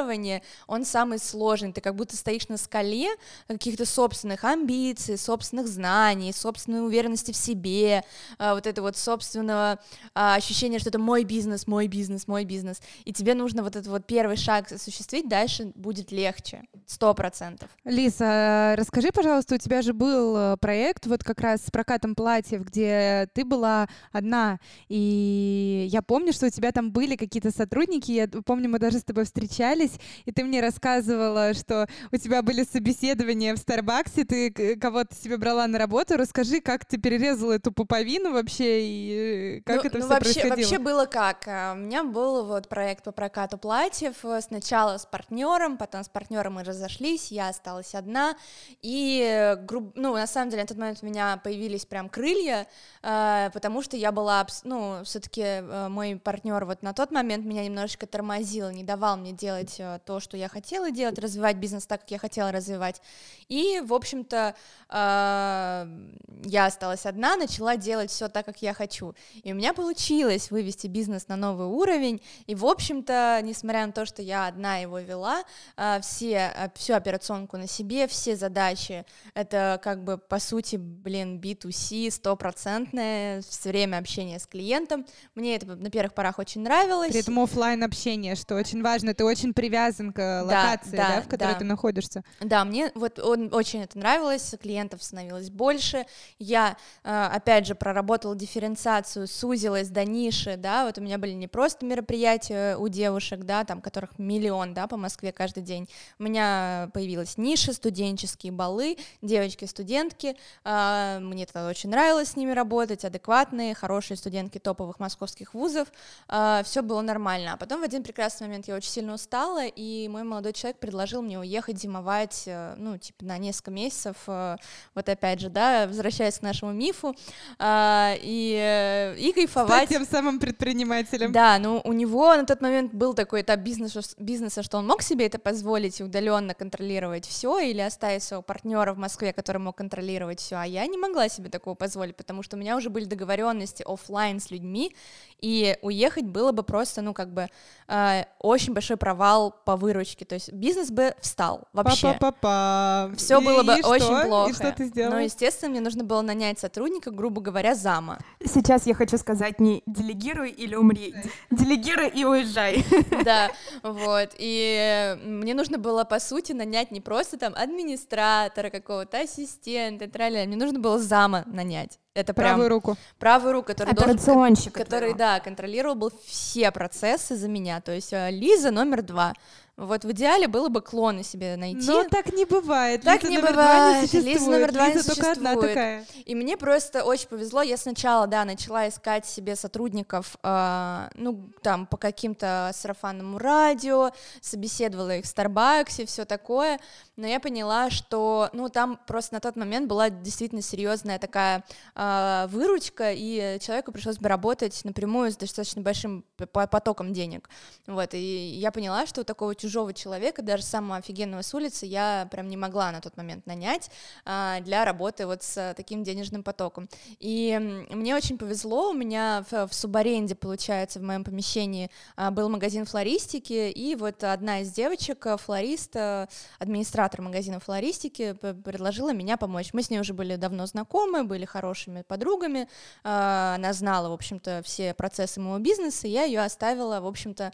делегирование, 0.10 0.42
он 0.68 0.86
самый 0.86 1.20
сложный. 1.20 1.72
Ты 1.72 1.82
как 1.82 1.96
будто 1.96 2.16
стоишь 2.16 2.48
на 2.48 2.58
скале 2.58 3.10
каких-то 3.48 3.86
собственных 3.86 4.44
амбиций, 4.44 5.18
собственных 5.18 5.68
знаний, 5.68 6.34
собственной 6.34 6.86
уверенности 6.86 7.32
в 7.32 7.36
себе, 7.36 8.04
э, 8.38 8.54
вот 8.54 8.68
это 8.68 8.82
вот 8.82 8.98
собственного 8.98 9.80
ощущения 10.14 10.50
ощущение, 10.60 10.80
что 10.80 10.90
это 10.90 11.00
мой 11.00 11.24
бизнес, 11.24 11.68
мой 11.68 11.88
бизнес, 11.88 12.28
мой 12.28 12.44
бизнес, 12.44 12.82
и 13.06 13.14
тебе 13.14 13.34
нужно 13.34 13.64
вот 13.64 13.76
этот 13.76 13.88
вот 13.88 14.06
первый 14.06 14.36
шаг 14.36 14.72
осуществить, 14.72 15.28
дальше 15.30 15.72
будет 15.76 16.12
легче, 16.12 16.64
сто 16.86 17.14
процентов. 17.14 17.70
Лиса, 17.86 18.76
расскажи, 18.78 19.12
пожалуйста, 19.12 19.56
у 19.56 19.58
тебя 19.58 19.82
же 19.82 19.94
был 19.94 20.36
э, 20.36 20.58
проект 20.58 21.06
вот 21.06 21.24
как 21.24 21.40
раз 21.42 21.66
с 21.66 21.72
прокатом 21.72 22.16
платьев, 22.16 22.64
где 22.64 23.30
ты 23.34 23.46
была 23.46 23.88
одна, 24.12 24.60
и 24.88 25.88
я 25.90 26.02
помню, 26.02 26.34
что 26.34 26.48
у 26.48 26.50
тебя 26.50 26.72
там 26.72 26.92
были 26.92 27.16
какие-то 27.16 27.52
сотрудники, 27.52 28.12
я 28.12 28.28
помню, 28.28 28.70
мы 28.70 28.80
даже 28.80 29.00
с 29.00 29.04
тобой 29.04 29.26
встречались, 29.26 29.89
и 30.26 30.32
ты 30.32 30.44
мне 30.44 30.62
рассказывала, 30.62 31.54
что 31.54 31.88
у 32.12 32.18
тебя 32.18 32.42
были 32.42 32.64
собеседования 32.64 33.56
в 33.56 33.58
Старбаксе, 33.58 34.26
ты 34.26 34.76
кого-то 34.78 35.16
себе 35.16 35.38
брала 35.38 35.68
на 35.68 35.78
работу, 35.78 36.18
расскажи, 36.18 36.62
как 36.62 36.86
ты 36.86 36.98
перерезала 36.98 37.54
эту 37.54 37.72
пуповину 37.72 38.34
вообще, 38.34 38.82
и 38.82 39.60
э, 39.60 39.62
как 39.62 39.84
ну, 39.84 39.90
это 39.90 39.98
ну, 39.98 40.06
все 40.06 40.14
вообще, 40.14 40.34
происходило? 40.34 40.56
Вообще 40.56 40.80
было 40.80 41.06
как? 41.06 41.48
А, 41.48 41.74
у 41.74 41.78
меня 41.78 42.04
был 42.04 42.46
вот 42.46 42.68
проект 42.68 43.04
по 43.04 43.12
прокату 43.12 43.58
платьев, 43.58 44.16
э, 44.24 44.42
сначала 44.42 44.98
с 44.98 45.06
партнером, 45.06 45.78
потом 45.78 46.04
с 46.04 46.10
партнером 46.10 46.54
мы 46.56 46.64
разошлись, 46.64 47.32
я 47.32 47.50
осталась 47.50 47.96
одна, 47.96 48.36
и, 48.82 49.22
э, 49.22 49.58
ну, 49.96 50.14
на 50.14 50.28
самом 50.28 50.50
деле, 50.50 50.64
на 50.64 50.68
тот 50.68 50.78
момент 50.78 51.00
у 51.02 51.06
меня 51.06 51.40
появились 51.44 51.86
прям 51.86 52.10
крылья, 52.10 52.68
э, 53.02 53.50
потому 53.54 53.82
что 53.82 53.98
я 53.98 54.12
была, 54.12 54.46
ну, 54.64 55.02
все-таки 55.04 55.62
мой 55.90 56.16
партнер 56.16 56.66
вот 56.66 56.82
на 56.82 56.94
тот 56.94 57.12
момент 57.12 57.46
меня 57.46 57.66
немножечко 57.66 58.06
тормозил, 58.06 58.70
не 58.70 58.84
давал 58.84 59.18
мне 59.18 59.32
делать 59.32 59.79
то, 60.06 60.20
что 60.20 60.38
я 60.38 60.48
хотела 60.48 60.92
делать, 60.92 61.20
развивать 61.20 61.58
бизнес 61.58 61.86
так, 61.86 62.02
как 62.02 62.12
я 62.12 62.18
хотела 62.18 62.52
развивать, 62.52 63.02
и, 63.48 63.82
в 63.86 63.94
общем-то, 63.94 64.56
я 64.90 66.66
осталась 66.66 67.06
одна, 67.06 67.36
начала 67.36 67.78
делать 67.78 68.12
все 68.12 68.28
так, 68.28 68.46
как 68.46 68.62
я 68.62 68.74
хочу, 68.74 69.14
и 69.44 69.52
у 69.52 69.56
меня 69.56 69.74
получилось 69.74 70.52
вывести 70.52 70.88
бизнес 70.88 71.28
на 71.28 71.36
новый 71.36 71.68
уровень, 71.68 72.22
и, 72.48 72.56
в 72.56 72.66
общем-то, 72.66 73.40
несмотря 73.44 73.86
на 73.86 73.92
то, 73.92 74.06
что 74.06 74.22
я 74.22 74.48
одна 74.48 74.78
его 74.78 75.00
вела, 75.00 75.44
а, 75.76 76.00
все, 76.02 76.72
всю 76.76 76.94
операционку 76.94 77.58
на 77.58 77.68
себе, 77.68 78.08
все 78.08 78.36
задачи, 78.36 79.06
это 79.34 79.80
как 79.84 80.04
бы, 80.04 80.18
по 80.18 80.40
сути, 80.40 80.76
блин, 80.76 81.40
B2C, 81.40 82.12
стопроцентное, 82.12 83.42
все 83.42 83.70
время 83.70 83.98
общение 83.98 84.40
с 84.40 84.48
клиентом, 84.48 85.06
мне 85.36 85.56
это 85.56 85.76
на 85.76 85.90
первых 85.90 86.14
порах 86.14 86.40
очень 86.40 86.62
нравилось. 86.62 87.12
При 87.12 87.20
этом 87.20 87.40
офлайн 87.40 87.84
общение, 87.84 88.36
что 88.36 88.56
очень 88.56 88.82
важно, 88.82 89.14
ты 89.14 89.24
очень 89.24 89.54
привязан 89.70 90.12
к 90.12 90.44
локации, 90.44 90.98
да, 90.98 91.16
да, 91.16 91.22
в 91.22 91.28
которой 91.28 91.54
да. 91.54 91.60
ты 91.60 91.66
находишься. 91.66 92.24
Да, 92.40 92.66
мне 92.66 92.92
вот 92.96 93.20
он, 93.20 93.54
очень 93.54 93.84
это 93.84 94.00
нравилось, 94.00 94.56
клиентов 94.62 95.04
становилось 95.04 95.52
больше, 95.52 96.06
я, 96.40 96.76
а, 97.04 97.28
опять 97.28 97.68
же, 97.68 97.76
проработала 97.76 98.36
дифференциацию, 98.36 99.28
сузилась 99.28 99.90
до 99.90 100.06
ниши, 100.06 100.58
да, 100.58 100.86
вот 100.86 100.98
у 100.98 101.02
меня 101.02 101.20
были 101.20 101.34
не 101.34 101.48
просто 101.48 101.86
мероприятия 101.86 102.78
у 102.78 102.88
девушек, 102.88 103.42
да, 103.42 103.64
там, 103.64 103.82
которых 103.82 104.18
миллион, 104.18 104.74
да, 104.74 104.88
по 104.88 104.98
Москве 104.98 105.32
каждый 105.32 105.62
день, 105.62 105.88
у 106.18 106.24
меня 106.24 106.90
появилась 106.94 107.38
ниша, 107.38 107.74
студенческие 107.74 108.52
балы, 108.52 108.98
девочки-студентки, 109.22 110.36
э, 110.66 111.20
мне 111.22 111.46
тогда 111.46 111.70
очень 111.70 111.92
нравилось 111.92 112.30
с 112.30 112.36
ними 112.36 112.52
работать, 112.52 113.06
адекватные, 113.06 113.76
хорошие 113.76 114.18
студентки 114.18 114.58
топовых 114.58 115.00
московских 115.00 115.54
вузов, 115.54 115.90
э, 116.28 116.62
все 116.66 116.82
было 116.82 117.02
нормально, 117.02 117.54
а 117.54 117.58
потом 117.58 117.82
в 117.82 117.84
один 117.84 118.02
прекрасный 118.02 118.48
момент 118.48 118.68
я 118.68 118.76
очень 118.76 118.90
сильно 118.90 119.14
устала, 119.14 119.59
и 119.68 120.08
мой 120.08 120.24
молодой 120.24 120.54
человек 120.54 120.80
предложил 120.80 121.22
мне 121.22 121.40
уехать 121.40 121.80
зимовать, 121.80 122.44
э, 122.46 122.76
ну, 122.78 122.98
типа, 122.98 123.26
на 123.26 123.38
несколько 123.38 123.72
месяцев, 123.72 124.16
э, 124.28 124.58
вот 124.96 125.10
опять 125.10 125.40
же, 125.40 125.50
да, 125.50 125.88
возвращаясь 125.88 126.40
к 126.40 126.42
нашему 126.42 126.72
мифу, 126.72 127.16
э, 127.58 128.16
и, 128.22 128.58
э, 128.60 129.16
и 129.18 129.32
кайфовать. 129.34 129.86
Стать 129.86 129.90
тем 129.90 130.06
самым 130.06 130.40
предпринимателем. 130.40 131.32
Да, 131.32 131.60
ну 131.60 131.82
у 131.84 131.94
него 131.94 132.36
на 132.36 132.46
тот 132.46 132.62
момент 132.62 132.94
был 132.94 133.14
такой 133.14 133.42
этап 133.42 133.60
бизнеса, 133.60 134.02
бизнеса, 134.18 134.64
что 134.64 134.78
он 134.78 134.88
мог 134.88 135.02
себе 135.02 135.26
это 135.26 135.40
позволить 135.40 136.02
удаленно 136.02 136.54
контролировать 136.54 137.26
все 137.26 137.60
или 137.60 137.82
оставить 137.82 138.24
своего 138.24 138.42
партнера 138.42 138.94
в 138.94 138.98
Москве, 138.98 139.34
который 139.34 139.58
мог 139.58 139.78
контролировать 139.78 140.40
все, 140.40 140.58
а 140.58 140.66
я 140.66 140.86
не 140.88 140.98
могла 140.98 141.30
себе 141.30 141.50
такого 141.50 141.76
позволить, 141.76 142.16
потому 142.16 142.44
что 142.44 142.58
у 142.58 142.60
меня 142.60 142.76
уже 142.76 142.90
были 142.90 143.06
договоренности 143.06 143.84
офлайн 143.86 144.40
с 144.40 144.52
людьми, 144.52 144.96
и 145.40 145.78
уехать 145.82 146.26
было 146.26 146.52
бы 146.52 146.64
просто, 146.64 147.02
ну 147.02 147.14
как 147.14 147.34
бы 147.34 147.48
э, 147.88 148.24
очень 148.40 148.74
большой 148.74 148.98
провал 148.98 149.49
по 149.50 149.76
выручке, 149.76 150.26
то 150.26 150.36
есть 150.36 150.52
бизнес 150.52 150.92
бы 150.92 151.14
встал 151.22 151.68
вообще. 151.74 152.14
Па-па-па-па. 152.20 153.12
Все 153.16 153.42
было 153.42 153.64
бы 153.64 153.80
и 153.80 153.82
очень 153.82 154.06
что? 154.06 154.26
плохо. 154.26 154.52
И 154.52 154.54
что 154.54 154.72
ты 154.72 154.86
сделала? 154.86 155.16
Но 155.16 155.20
естественно 155.20 155.72
мне 155.72 155.82
нужно 155.82 156.04
было 156.04 156.22
нанять 156.22 156.60
сотрудника, 156.60 157.12
грубо 157.12 157.42
говоря, 157.42 157.76
зама. 157.76 158.20
Сейчас 158.44 158.88
я 158.88 158.94
хочу 158.94 159.18
сказать 159.18 159.60
не 159.60 159.84
делегируй 159.86 160.52
или 160.52 160.76
умри, 160.76 161.14
делегируй 161.52 162.10
и 162.10 162.26
уезжай. 162.26 162.86
Да, 163.24 163.52
вот. 163.84 164.30
И 164.38 165.18
мне 165.24 165.54
нужно 165.54 165.78
было, 165.78 166.04
по 166.04 166.20
сути, 166.20 166.54
нанять 166.54 166.92
не 166.92 167.02
просто 167.02 167.38
там 167.38 167.54
администратора 167.56 168.70
какого-то, 168.70 169.20
ассистента, 169.22 170.08
траля. 170.10 170.46
Мне 170.46 170.56
нужно 170.56 170.80
было 170.80 171.00
зама 171.00 171.44
нанять. 171.48 172.00
Это 172.14 172.34
прям 172.34 172.48
правую 172.48 172.70
руку. 172.70 172.98
Правую 173.20 173.54
руку, 173.54 173.68
который 173.68 173.92
Операционщик. 173.92 174.74
Должен, 174.74 174.86
который, 174.86 175.14
да, 175.14 175.40
контролировал 175.40 175.96
был 175.96 176.12
все 176.26 176.72
процессы 176.72 177.36
за 177.36 177.48
меня. 177.48 177.82
То 177.82 177.94
есть 177.94 178.12
э, 178.14 178.32
Лиза 178.32 178.72
номер 178.72 179.02
два. 179.04 179.34
Вот 179.80 180.04
в 180.04 180.12
идеале 180.12 180.50
было 180.50 180.68
бы 180.68 180.82
клоны 180.82 181.24
себе 181.24 181.56
найти. 181.56 181.88
Но 181.88 182.04
так 182.04 182.34
не 182.34 182.44
бывает. 182.44 183.02
Так 183.02 183.24
Лиза 183.24 183.30
не 183.30 183.38
номер 183.38 183.52
бывает. 183.52 184.12
Два 184.12 184.20
не 184.20 184.26
Лиза 184.26 184.52
номер 184.52 184.72
два 184.74 184.88
Лиза 184.90 184.98
не 184.98 185.16
только 185.16 185.32
одна 185.32 185.52
существует. 185.54 185.74
такая. 185.74 186.06
И 186.26 186.36
мне 186.36 186.58
просто 186.58 187.04
очень 187.06 187.30
повезло. 187.30 187.62
Я 187.62 187.78
сначала, 187.78 188.28
да, 188.28 188.44
начала 188.44 188.90
искать 188.90 189.26
себе 189.26 189.56
сотрудников, 189.56 190.36
э, 190.44 191.10
ну, 191.16 191.50
там, 191.62 191.88
по 191.88 191.96
каким-то 191.96 192.72
сарафанному 192.74 193.38
радио, 193.38 194.12
собеседовала 194.42 195.16
их 195.16 195.24
в 195.24 195.28
Старбаксе, 195.30 196.06
все 196.06 196.26
такое. 196.26 196.82
Но 197.16 197.26
я 197.26 197.40
поняла, 197.40 197.90
что, 197.90 198.50
ну, 198.52 198.68
там 198.68 199.00
просто 199.08 199.36
на 199.36 199.40
тот 199.40 199.56
момент 199.56 199.88
была 199.88 200.10
действительно 200.10 200.62
серьезная 200.62 201.20
такая 201.20 201.64
э, 201.96 202.48
выручка, 202.50 203.14
и 203.14 203.58
человеку 203.62 203.94
пришлось 203.94 204.18
бы 204.18 204.28
работать 204.28 204.84
напрямую 204.84 205.32
с 205.32 205.38
достаточно 205.38 205.82
большим 205.82 206.26
потоком 206.52 207.14
денег. 207.14 207.50
Вот, 207.88 208.14
и 208.14 208.18
я 208.18 208.72
поняла, 208.72 209.06
что 209.06 209.22
у 209.22 209.24
такого 209.24 209.56
чужого 209.56 209.69
человека, 209.94 210.42
даже 210.42 210.64
самого 210.64 210.98
офигенного 210.98 211.42
с 211.42 211.54
улицы, 211.54 211.86
я 211.86 212.28
прям 212.32 212.48
не 212.48 212.58
могла 212.58 212.92
на 212.92 213.02
тот 213.02 213.18
момент 213.18 213.46
нанять 213.46 213.90
а, 214.26 214.60
для 214.62 214.86
работы 214.86 215.26
вот 215.26 215.44
с 215.44 215.74
таким 215.76 216.04
денежным 216.04 216.44
потоком. 216.44 216.90
И 217.20 217.86
мне 217.90 218.16
очень 218.16 218.38
повезло, 218.38 218.90
у 218.90 218.94
меня 218.94 219.46
в, 219.50 219.68
в 219.68 219.74
субаренде, 219.74 220.36
получается, 220.36 221.00
в 221.00 221.04
моем 221.04 221.24
помещении 221.24 221.90
а, 222.16 222.32
был 222.32 222.50
магазин 222.50 222.86
флористики, 222.86 223.70
и 223.70 223.96
вот 223.96 224.24
одна 224.24 224.62
из 224.62 224.72
девочек, 224.72 225.26
а, 225.28 225.38
флорист, 225.38 225.96
а, 225.96 226.28
администратор 226.58 227.22
магазина 227.22 227.60
флористики, 227.60 228.34
предложила 228.34 229.14
меня 229.14 229.38
помочь. 229.38 229.70
Мы 229.74 229.84
с 229.84 229.90
ней 229.90 230.00
уже 230.00 230.14
были 230.14 230.36
давно 230.36 230.66
знакомы, 230.66 231.24
были 231.24 231.46
хорошими 231.46 232.02
подругами, 232.02 232.68
а, 233.04 233.56
она 233.56 233.74
знала, 233.74 234.10
в 234.10 234.14
общем-то, 234.14 234.62
все 234.64 234.94
процессы 234.94 235.40
моего 235.40 235.60
бизнеса, 235.60 236.08
и 236.08 236.12
я 236.12 236.24
ее 236.24 236.42
оставила, 236.42 237.00
в 237.00 237.08
общем-то, 237.08 237.54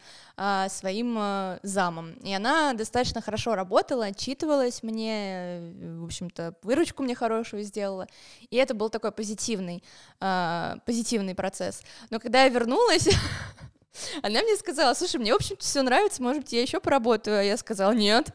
своим 0.70 1.16
а, 1.18 1.60
замом. 1.96 2.14
И 2.24 2.34
она 2.34 2.74
достаточно 2.74 3.22
хорошо 3.22 3.56
работала, 3.56 4.06
отчитывалась 4.06 4.84
мне, 4.84 5.60
в 6.00 6.06
общем-то, 6.06 6.56
выручку 6.62 7.04
мне 7.04 7.16
хорошую 7.16 7.64
сделала. 7.64 8.08
И 8.50 8.56
это 8.58 8.74
был 8.74 8.90
такой 8.90 9.12
позитивный, 9.12 9.84
э, 10.20 10.76
позитивный 10.86 11.36
процесс. 11.36 11.82
Но 12.10 12.20
когда 12.20 12.44
я 12.44 12.50
вернулась, 12.50 13.08
она 14.22 14.42
мне 14.42 14.56
сказала, 14.58 14.94
слушай, 14.94 15.18
мне, 15.18 15.34
в 15.34 15.38
общем-то, 15.38 15.64
все 15.64 15.82
нравится, 15.82 16.22
может 16.22 16.44
быть, 16.44 16.54
я 16.54 16.62
еще 16.62 16.80
поработаю. 16.80 17.40
А 17.40 17.44
я 17.44 17.58
сказала, 17.58 17.92
нет, 17.92 18.34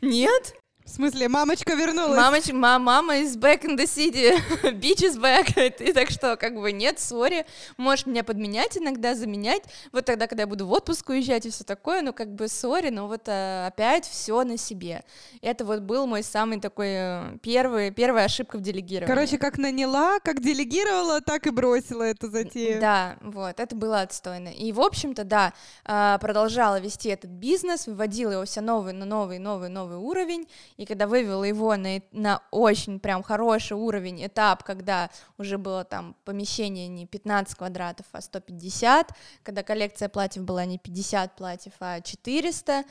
нет, 0.00 0.54
в 0.90 0.94
смысле, 0.94 1.28
мамочка 1.28 1.74
вернулась? 1.74 2.16
Мамоч, 2.16 2.52
ма, 2.52 2.78
мама 2.78 3.18
is 3.18 3.36
back 3.38 3.62
in 3.62 3.76
the 3.76 3.84
city, 3.84 4.36
bitch 4.80 5.02
is 5.02 5.18
back, 5.20 5.56
и 5.80 5.92
так 5.92 6.10
что, 6.10 6.36
как 6.36 6.58
бы, 6.58 6.72
нет, 6.72 6.98
сори, 6.98 7.46
можешь 7.76 8.06
меня 8.06 8.24
подменять 8.24 8.76
иногда, 8.76 9.14
заменять, 9.14 9.62
вот 9.92 10.04
тогда, 10.04 10.26
когда 10.26 10.42
я 10.42 10.46
буду 10.46 10.66
в 10.66 10.72
отпуск 10.72 11.08
уезжать 11.08 11.46
и 11.46 11.50
все 11.50 11.62
такое, 11.62 12.02
ну, 12.02 12.12
как 12.12 12.34
бы, 12.34 12.48
сори, 12.48 12.90
но 12.90 13.06
вот 13.06 13.22
а, 13.28 13.68
опять 13.68 14.04
все 14.04 14.42
на 14.42 14.56
себе. 14.56 15.04
Это 15.42 15.64
вот 15.64 15.80
был 15.80 16.06
мой 16.06 16.22
самый 16.24 16.60
такой 16.60 16.88
э, 16.88 17.38
первый, 17.40 17.92
первая 17.92 18.24
ошибка 18.24 18.56
в 18.56 18.60
делегировании. 18.60 19.14
Короче, 19.14 19.38
как 19.38 19.58
наняла, 19.58 20.18
как 20.20 20.40
делегировала, 20.40 21.20
так 21.20 21.46
и 21.46 21.50
бросила 21.50 22.02
эту 22.02 22.30
затею. 22.30 22.80
Да, 22.80 23.16
вот, 23.20 23.60
это 23.60 23.76
было 23.76 24.00
отстойно. 24.00 24.48
И, 24.48 24.72
в 24.72 24.80
общем-то, 24.80 25.24
да, 25.24 25.52
а, 25.84 26.18
продолжала 26.18 26.80
вести 26.80 27.10
этот 27.10 27.30
бизнес, 27.30 27.86
выводила 27.86 28.32
его 28.32 28.44
все 28.44 28.60
новый, 28.60 28.92
на 28.92 29.04
новый, 29.04 29.38
новый, 29.38 29.68
новый 29.68 29.98
уровень, 29.98 30.48
и 30.80 30.86
когда 30.86 31.06
вывела 31.06 31.44
его 31.44 31.76
на, 31.76 32.00
на 32.10 32.40
очень 32.50 33.00
прям 33.00 33.22
хороший 33.22 33.76
уровень, 33.76 34.24
этап, 34.24 34.64
когда 34.64 35.10
уже 35.36 35.58
было 35.58 35.84
там 35.84 36.16
помещение 36.24 36.88
не 36.88 37.06
15 37.06 37.54
квадратов, 37.54 38.06
а 38.12 38.22
150, 38.22 39.12
когда 39.42 39.62
коллекция 39.62 40.08
платьев 40.08 40.44
была 40.44 40.64
не 40.64 40.78
50 40.78 41.36
платьев, 41.36 41.74
а 41.80 42.00
400, 42.00 42.84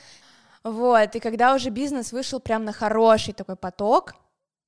вот, 0.64 1.16
и 1.16 1.20
когда 1.20 1.56
уже 1.56 1.72
бизнес 1.72 2.12
вышел 2.12 2.40
прям 2.40 2.64
на 2.64 2.74
хороший 2.74 3.34
такой 3.34 3.56
поток, 3.56 4.14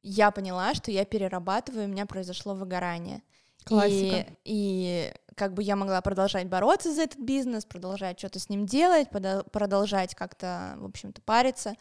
я 0.01 0.31
поняла, 0.31 0.73
что 0.73 0.89
я 0.89 1.05
перерабатываю, 1.05 1.85
у 1.85 1.89
меня 1.89 2.07
произошло 2.07 2.55
выгорание. 2.55 3.21
Классика. 3.65 4.25
И, 4.43 5.11
и 5.11 5.13
как 5.35 5.53
бы 5.53 5.61
я 5.61 5.75
могла 5.75 6.01
продолжать 6.01 6.47
бороться 6.47 6.91
за 6.91 7.03
этот 7.03 7.19
бизнес, 7.19 7.65
продолжать 7.65 8.17
что-то 8.17 8.39
с 8.39 8.49
ним 8.49 8.65
делать, 8.65 9.09
продолжать 9.11 10.15
как-то, 10.15 10.73
в 10.77 10.85
общем-то, 10.85 11.21
париться 11.21 11.75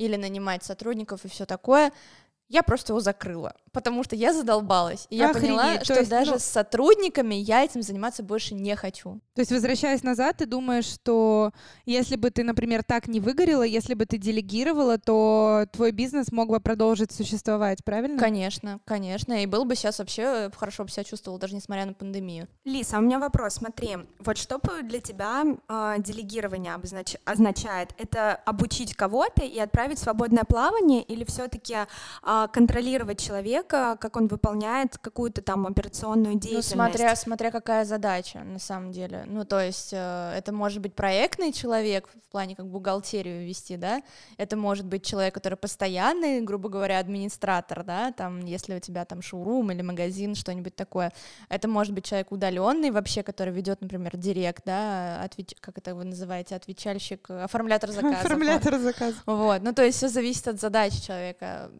или 0.00 0.16
нанимать 0.16 0.64
сотрудников 0.64 1.24
и 1.24 1.28
все 1.28 1.44
такое 1.44 1.92
я 2.50 2.64
просто 2.64 2.92
его 2.92 3.00
закрыла, 3.00 3.54
потому 3.72 4.02
что 4.02 4.16
я 4.16 4.32
задолбалась. 4.34 5.06
И 5.08 5.16
я 5.16 5.30
Охренеть, 5.30 5.56
поняла, 5.56 5.78
то 5.78 5.84
что 5.84 5.98
есть, 6.00 6.10
даже 6.10 6.32
ну- 6.32 6.38
с 6.40 6.44
сотрудниками 6.44 7.36
я 7.36 7.62
этим 7.64 7.80
заниматься 7.80 8.24
больше 8.24 8.54
не 8.54 8.74
хочу. 8.74 9.20
То 9.34 9.40
есть, 9.40 9.52
возвращаясь 9.52 10.02
назад, 10.02 10.38
ты 10.38 10.46
думаешь, 10.46 10.84
что 10.84 11.52
если 11.86 12.16
бы 12.16 12.30
ты, 12.30 12.42
например, 12.42 12.82
так 12.82 13.06
не 13.06 13.20
выгорела, 13.20 13.62
если 13.62 13.94
бы 13.94 14.04
ты 14.04 14.18
делегировала, 14.18 14.98
то 14.98 15.66
твой 15.72 15.92
бизнес 15.92 16.32
мог 16.32 16.48
бы 16.48 16.58
продолжить 16.58 17.12
существовать, 17.12 17.84
правильно? 17.84 18.18
Конечно, 18.18 18.80
конечно. 18.84 19.42
И 19.42 19.46
был 19.46 19.64
бы 19.64 19.76
сейчас 19.76 20.00
вообще 20.00 20.50
хорошо 20.56 20.82
бы 20.82 20.90
себя 20.90 21.04
чувствовал, 21.04 21.38
даже 21.38 21.54
несмотря 21.54 21.86
на 21.86 21.94
пандемию. 21.94 22.48
Лиса, 22.64 22.98
у 22.98 23.00
меня 23.00 23.20
вопрос, 23.20 23.54
смотри, 23.54 23.96
вот 24.18 24.36
что 24.36 24.58
бы 24.58 24.82
для 24.82 25.00
тебя 25.00 25.44
э, 25.68 25.94
делегирование 25.98 26.74
обознач- 26.74 27.18
означает? 27.24 27.90
Это 27.96 28.34
обучить 28.44 28.96
кого-то 28.96 29.44
и 29.44 29.58
отправить 29.60 29.98
в 29.98 30.02
свободное 30.02 30.42
плавание 30.44 31.02
или 31.04 31.22
все-таки 31.24 31.76
контролировать 32.48 33.20
человека, 33.20 33.96
как 34.00 34.16
он 34.16 34.26
выполняет 34.26 34.98
какую-то 34.98 35.42
там 35.42 35.66
операционную 35.66 36.34
Ну, 36.34 36.40
деятельность? 36.40 36.70
смотря, 36.70 37.16
смотря 37.16 37.50
какая 37.50 37.84
задача, 37.84 38.40
на 38.40 38.58
самом 38.58 38.92
деле. 38.92 39.24
Ну, 39.26 39.44
то 39.44 39.60
есть, 39.60 39.90
э, 39.92 40.34
это 40.36 40.52
может 40.52 40.80
быть 40.80 40.94
проектный 40.94 41.52
человек, 41.52 42.08
в 42.08 42.30
плане 42.30 42.54
как 42.56 42.66
бухгалтерию 42.66 43.46
вести, 43.46 43.76
да, 43.76 44.02
это 44.36 44.56
может 44.56 44.86
быть 44.86 45.04
человек, 45.04 45.34
который 45.34 45.56
постоянный, 45.56 46.40
грубо 46.40 46.68
говоря, 46.68 46.98
администратор, 46.98 47.84
да, 47.84 48.12
там, 48.12 48.40
если 48.44 48.76
у 48.76 48.80
тебя 48.80 49.04
там 49.04 49.22
шоурум 49.22 49.70
или 49.72 49.82
магазин, 49.82 50.34
что-нибудь 50.34 50.76
такое. 50.76 51.12
Это 51.48 51.68
может 51.68 51.92
быть 51.92 52.04
человек 52.04 52.32
удаленный 52.32 52.90
вообще, 52.90 53.22
который 53.22 53.52
ведет, 53.52 53.80
например, 53.80 54.16
директ, 54.16 54.64
да, 54.64 55.22
отвеч... 55.22 55.54
как 55.60 55.78
это 55.78 55.94
вы 55.94 56.04
называете, 56.04 56.54
отвечальщик, 56.54 57.30
оформлятор 57.30 57.90
заказов. 57.90 58.24
Оформлятор 58.24 58.78
заказа. 58.78 59.16
Вот, 59.26 59.62
ну, 59.62 59.72
то 59.72 59.84
есть 59.84 59.98
все 59.98 60.08
зависит 60.08 60.46
от 60.48 60.60
задачи 60.60 61.00
человека. 61.00 61.70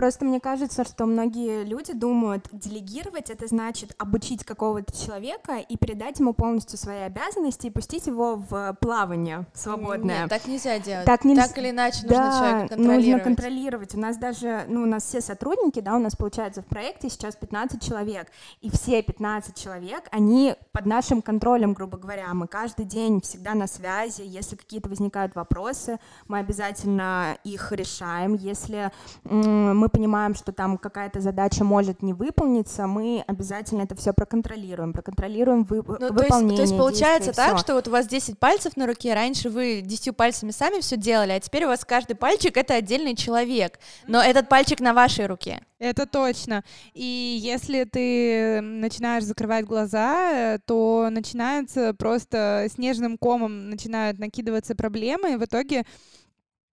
Просто 0.00 0.24
мне 0.24 0.40
кажется, 0.40 0.82
что 0.84 1.04
многие 1.04 1.62
люди 1.62 1.92
думают, 1.92 2.48
делегировать 2.52 3.28
это 3.28 3.46
значит 3.46 3.94
обучить 3.98 4.44
какого-то 4.44 4.98
человека 4.98 5.58
и 5.58 5.76
передать 5.76 6.20
ему 6.20 6.32
полностью 6.32 6.78
свои 6.78 7.00
обязанности 7.00 7.66
и 7.66 7.70
пустить 7.70 8.06
его 8.06 8.36
в 8.36 8.78
плавание 8.80 9.44
свободное. 9.52 10.20
Нет, 10.22 10.30
так 10.30 10.46
нельзя 10.46 10.78
делать. 10.78 11.04
Так 11.04 11.26
нельзя- 11.26 11.48
Так 11.48 11.58
или 11.58 11.68
иначе 11.68 11.98
нужно 12.04 12.16
да, 12.16 12.38
человека 12.38 12.76
нужно 12.76 12.86
контролировать. 12.86 13.24
контролировать. 13.24 13.94
У 13.94 14.00
нас 14.00 14.16
даже, 14.16 14.64
ну, 14.68 14.84
у 14.84 14.86
нас 14.86 15.04
все 15.04 15.20
сотрудники, 15.20 15.80
да, 15.80 15.96
у 15.96 15.98
нас 15.98 16.16
получается 16.16 16.62
в 16.62 16.64
проекте 16.64 17.10
сейчас 17.10 17.36
15 17.36 17.82
человек, 17.86 18.28
и 18.62 18.70
все 18.70 19.02
15 19.02 19.54
человек, 19.62 20.04
они 20.12 20.54
под 20.72 20.86
нашим 20.86 21.20
контролем, 21.20 21.74
грубо 21.74 21.98
говоря. 21.98 22.32
Мы 22.32 22.46
каждый 22.46 22.86
день 22.86 23.20
всегда 23.20 23.52
на 23.52 23.66
связи. 23.66 24.22
Если 24.22 24.56
какие-то 24.56 24.88
возникают 24.88 25.34
вопросы, 25.34 25.98
мы 26.26 26.38
обязательно 26.38 27.36
их 27.44 27.70
решаем. 27.72 28.32
Если 28.32 28.90
мы 29.24 29.89
понимаем, 29.90 30.34
что 30.34 30.52
там 30.52 30.78
какая-то 30.78 31.20
задача 31.20 31.64
может 31.64 32.02
не 32.02 32.12
выполниться, 32.14 32.86
мы 32.86 33.22
обязательно 33.26 33.82
это 33.82 33.94
все 33.94 34.12
проконтролируем, 34.12 34.92
проконтролируем 34.92 35.64
вы- 35.64 35.76
Ну, 35.86 35.94
то 35.96 36.04
есть, 36.04 36.14
выполнение. 36.14 36.56
то 36.56 36.62
есть 36.62 36.76
получается 36.76 37.32
так, 37.32 37.56
всё. 37.56 37.58
что 37.58 37.74
вот 37.74 37.88
у 37.88 37.90
вас 37.90 38.06
10 38.06 38.38
пальцев 38.38 38.76
на 38.76 38.86
руке, 38.86 39.12
раньше 39.14 39.50
вы 39.50 39.82
10 39.84 40.16
пальцами 40.16 40.50
сами 40.52 40.80
все 40.80 40.96
делали, 40.96 41.32
а 41.32 41.40
теперь 41.40 41.64
у 41.64 41.68
вас 41.68 41.84
каждый 41.84 42.14
пальчик 42.16 42.56
это 42.56 42.74
отдельный 42.74 43.14
человек, 43.16 43.78
но 44.06 44.22
этот 44.22 44.48
пальчик 44.48 44.80
на 44.80 44.94
вашей 44.94 45.26
руке. 45.26 45.60
Это 45.78 46.06
точно. 46.06 46.62
И 46.92 47.38
если 47.40 47.84
ты 47.84 48.60
начинаешь 48.60 49.24
закрывать 49.24 49.64
глаза, 49.64 50.54
э, 50.54 50.58
то 50.66 51.08
начинается 51.10 51.94
просто 51.94 52.66
снежным 52.74 53.16
комом 53.16 53.70
начинают 53.70 54.18
накидываться 54.18 54.74
проблемы, 54.74 55.32
и 55.32 55.36
в 55.36 55.44
итоге 55.44 55.84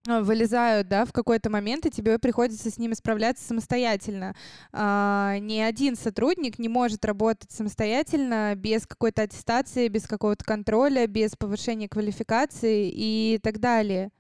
вылезают, 0.08 0.88
да, 0.88 1.06
в 1.06 1.14
какой-то 1.14 1.50
момент, 1.50 1.86
и 1.86 1.92
тебе 1.92 2.18
приходится 2.20 2.70
с 2.70 2.78
ними 2.78 2.94
справляться 2.94 3.46
самостоятельно. 3.46 4.36
А, 4.72 5.38
ни 5.40 5.60
один 5.60 5.96
сотрудник 5.96 6.60
не 6.60 6.70
может 6.70 7.06
работать 7.06 7.52
самостоятельно 7.52 8.54
без 8.56 8.86
какой-то 8.88 9.24
аттестации, 9.24 9.88
без 9.88 10.08
какого-то 10.08 10.44
контроля, 10.46 11.08
без 11.08 11.36
повышения 11.36 11.90
квалификации 11.90 12.90
и 12.90 13.40
так 13.42 13.60
далее. 13.60 14.12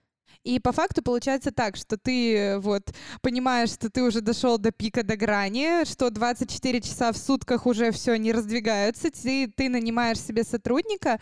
И 0.43 0.59
по 0.59 0.71
факту 0.71 1.01
получается 1.01 1.51
так, 1.51 1.75
что 1.75 1.97
ты 1.97 2.37
э, 2.37 2.59
вот 2.59 2.93
понимаешь, 3.21 3.69
что 3.69 3.89
ты 3.89 4.01
уже 4.01 4.21
дошел 4.21 4.57
до 4.57 4.71
пика, 4.71 5.03
до 5.03 5.17
грани, 5.17 5.83
что 5.85 6.09
24 6.09 6.81
часа 6.81 7.11
в 7.11 7.17
сутках 7.17 7.65
уже 7.65 7.91
все 7.91 8.15
не 8.15 8.31
раздвигаются, 8.31 9.09
ты, 9.11 9.47
ты 9.47 9.67
нанимаешь 9.67 10.21
себе 10.21 10.43
сотрудника, 10.43 11.19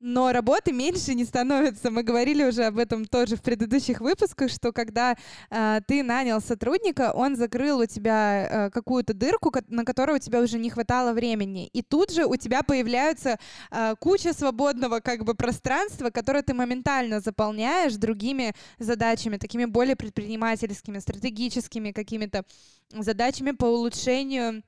но 0.00 0.32
работы 0.32 0.72
меньше 0.72 1.14
не 1.14 1.24
становится. 1.24 1.90
Мы 1.90 2.02
говорили 2.02 2.44
уже 2.44 2.64
об 2.64 2.78
этом 2.78 3.04
тоже 3.04 3.36
в 3.36 3.42
предыдущих 3.42 4.00
выпусках, 4.00 4.50
что 4.50 4.72
когда 4.72 5.16
э, 5.50 5.80
ты 5.86 6.02
нанял 6.02 6.40
сотрудника, 6.40 7.12
он 7.12 7.36
закрыл 7.36 7.80
у 7.80 7.86
тебя 7.86 8.66
э, 8.66 8.70
какую-то 8.70 9.14
дырку, 9.14 9.52
на 9.68 9.84
которую 9.84 10.16
у 10.16 10.20
тебя 10.20 10.40
уже 10.40 10.58
не 10.58 10.70
хватало 10.70 11.12
времени. 11.12 11.68
И 11.68 11.82
тут 11.82 12.12
же 12.12 12.26
у 12.26 12.36
тебя 12.36 12.62
появляются 12.62 13.38
э, 13.70 13.94
куча 13.98 14.32
свободного 14.32 15.00
как 15.00 15.24
бы 15.24 15.34
пространства, 15.34 16.10
которое 16.10 16.42
ты 16.42 16.54
моментально 16.54 17.20
заполняешь 17.20 17.94
другими 17.94 18.54
задачами, 18.78 19.36
такими 19.36 19.64
более 19.64 19.96
предпринимательскими, 19.96 20.98
стратегическими 20.98 21.90
какими-то 21.90 22.44
задачами 22.92 23.50
по 23.50 23.66
улучшению 23.66 24.62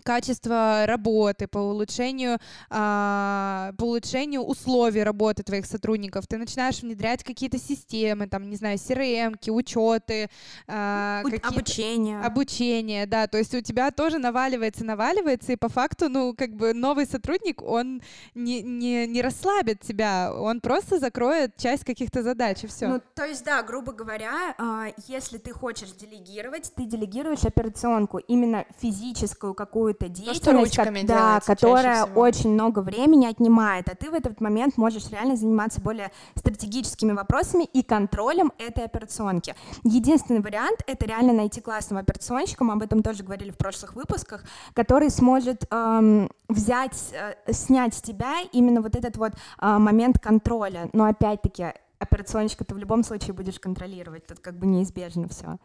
качества 0.00 0.84
работы, 0.86 1.46
по 1.46 1.58
улучшению, 1.58 2.38
а, 2.68 3.72
по 3.78 3.84
улучшению 3.84 4.42
условий 4.42 5.02
работы 5.02 5.42
твоих 5.42 5.66
сотрудников. 5.66 6.26
Ты 6.26 6.38
начинаешь 6.38 6.82
внедрять 6.82 7.24
какие-то 7.24 7.58
системы, 7.58 8.26
там, 8.26 8.48
не 8.48 8.56
знаю, 8.56 8.78
CRM-ки, 8.78 9.50
учеты, 9.50 10.28
а, 10.66 11.22
Обучение. 11.42 12.20
Обучение, 12.20 13.06
да, 13.06 13.26
то 13.26 13.38
есть 13.38 13.54
у 13.54 13.60
тебя 13.60 13.90
тоже 13.90 14.18
наваливается, 14.18 14.84
наваливается, 14.84 15.52
и 15.52 15.56
по 15.56 15.68
факту, 15.68 16.08
ну, 16.08 16.34
как 16.36 16.54
бы 16.54 16.74
новый 16.74 17.06
сотрудник, 17.06 17.62
он 17.62 18.02
не, 18.34 18.62
не, 18.62 19.06
не 19.06 19.22
расслабит 19.22 19.80
тебя, 19.80 20.32
он 20.34 20.60
просто 20.60 20.98
закроет 20.98 21.56
часть 21.56 21.84
каких-то 21.84 22.22
задач, 22.22 22.64
и 22.64 22.66
все. 22.66 22.88
Ну, 22.88 23.00
то 23.14 23.24
есть, 23.24 23.44
да, 23.44 23.62
грубо 23.62 23.92
говоря, 23.92 24.54
а, 24.58 24.88
если 25.06 25.38
ты 25.38 25.52
хочешь 25.52 25.92
делегировать, 25.92 26.72
ты 26.74 26.84
делегируешь 26.84 27.44
операционку, 27.44 28.18
именно 28.18 28.64
физическую 28.80 29.54
какую-то 29.92 30.08
деятельность, 30.08 30.42
что 30.42 30.52
ручками 30.52 31.00
ко- 31.00 31.06
да, 31.06 31.40
которая 31.40 32.04
очень 32.04 32.50
много 32.50 32.80
времени 32.80 33.26
отнимает, 33.26 33.88
а 33.88 33.94
ты 33.94 34.10
в 34.10 34.14
этот 34.14 34.40
момент 34.40 34.76
можешь 34.76 35.10
реально 35.10 35.36
заниматься 35.36 35.80
более 35.80 36.10
стратегическими 36.34 37.12
вопросами 37.12 37.64
и 37.64 37.82
контролем 37.82 38.52
этой 38.58 38.84
операционки. 38.84 39.54
Единственный 39.84 40.40
вариант— 40.40 40.80
это 40.86 41.06
реально 41.06 41.32
найти 41.32 41.60
классного 41.60 42.02
операционщика, 42.02 42.64
мы 42.64 42.74
об 42.74 42.82
этом 42.82 43.02
тоже 43.02 43.22
говорили 43.22 43.50
в 43.50 43.56
прошлых 43.56 43.94
выпусках, 43.94 44.44
который 44.74 45.10
сможет 45.10 45.64
эм, 45.70 46.30
взять, 46.48 47.12
э, 47.12 47.52
снять 47.52 47.94
с 47.94 48.02
тебя 48.02 48.40
именно 48.52 48.80
вот 48.80 48.96
этот 48.96 49.16
вот 49.16 49.32
э, 49.60 49.78
момент 49.78 50.18
контроля. 50.18 50.88
Но 50.92 51.04
опять-таки 51.04 51.72
операционщика 51.98 52.64
ты 52.64 52.74
в 52.74 52.78
любом 52.78 53.04
случае 53.04 53.34
будешь 53.34 53.58
контролировать, 53.58 54.26
тут 54.26 54.40
как 54.40 54.54
бы 54.58 54.66
неизбежно 54.66 55.28
все. 55.28 55.58